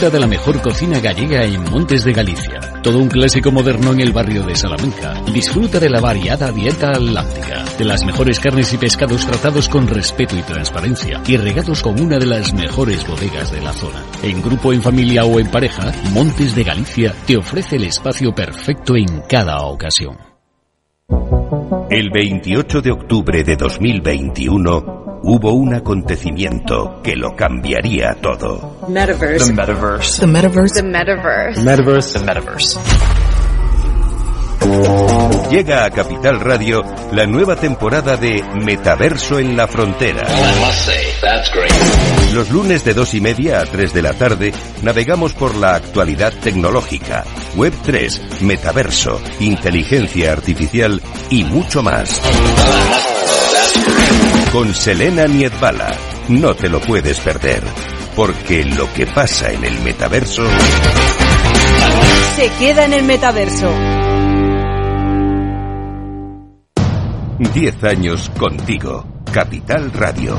[0.03, 2.59] Disfruta de la mejor cocina gallega en Montes de Galicia.
[2.83, 5.13] Todo un clásico moderno en el barrio de Salamanca.
[5.31, 10.35] Disfruta de la variada dieta atlántica, de las mejores carnes y pescados tratados con respeto
[10.35, 14.03] y transparencia y regados con una de las mejores bodegas de la zona.
[14.21, 18.97] En grupo, en familia o en pareja, Montes de Galicia te ofrece el espacio perfecto
[18.97, 20.17] en cada ocasión.
[21.89, 28.78] El 28 de octubre de 2021 hubo un acontecimiento que lo cambiaría todo.
[28.88, 29.47] Metaverse.
[29.47, 30.21] The metaverse.
[30.21, 30.76] The metaverse.
[30.76, 31.61] The metaverse.
[31.61, 32.19] Metaverse.
[32.19, 32.80] The metaverse.
[35.49, 40.24] Llega a Capital Radio la nueva temporada de Metaverso en la Frontera.
[42.34, 46.34] Los lunes de dos y media a 3 de la tarde navegamos por la actualidad
[46.41, 52.21] tecnológica, Web 3, Metaverso, inteligencia artificial y mucho más.
[54.53, 55.97] Con Selena Niedbala.
[56.29, 57.63] No te lo puedes perder,
[58.15, 60.43] porque lo que pasa en el metaverso
[62.35, 63.71] Se queda en el metaverso.
[67.39, 69.03] 10 años contigo.
[69.33, 70.37] Capital Radio.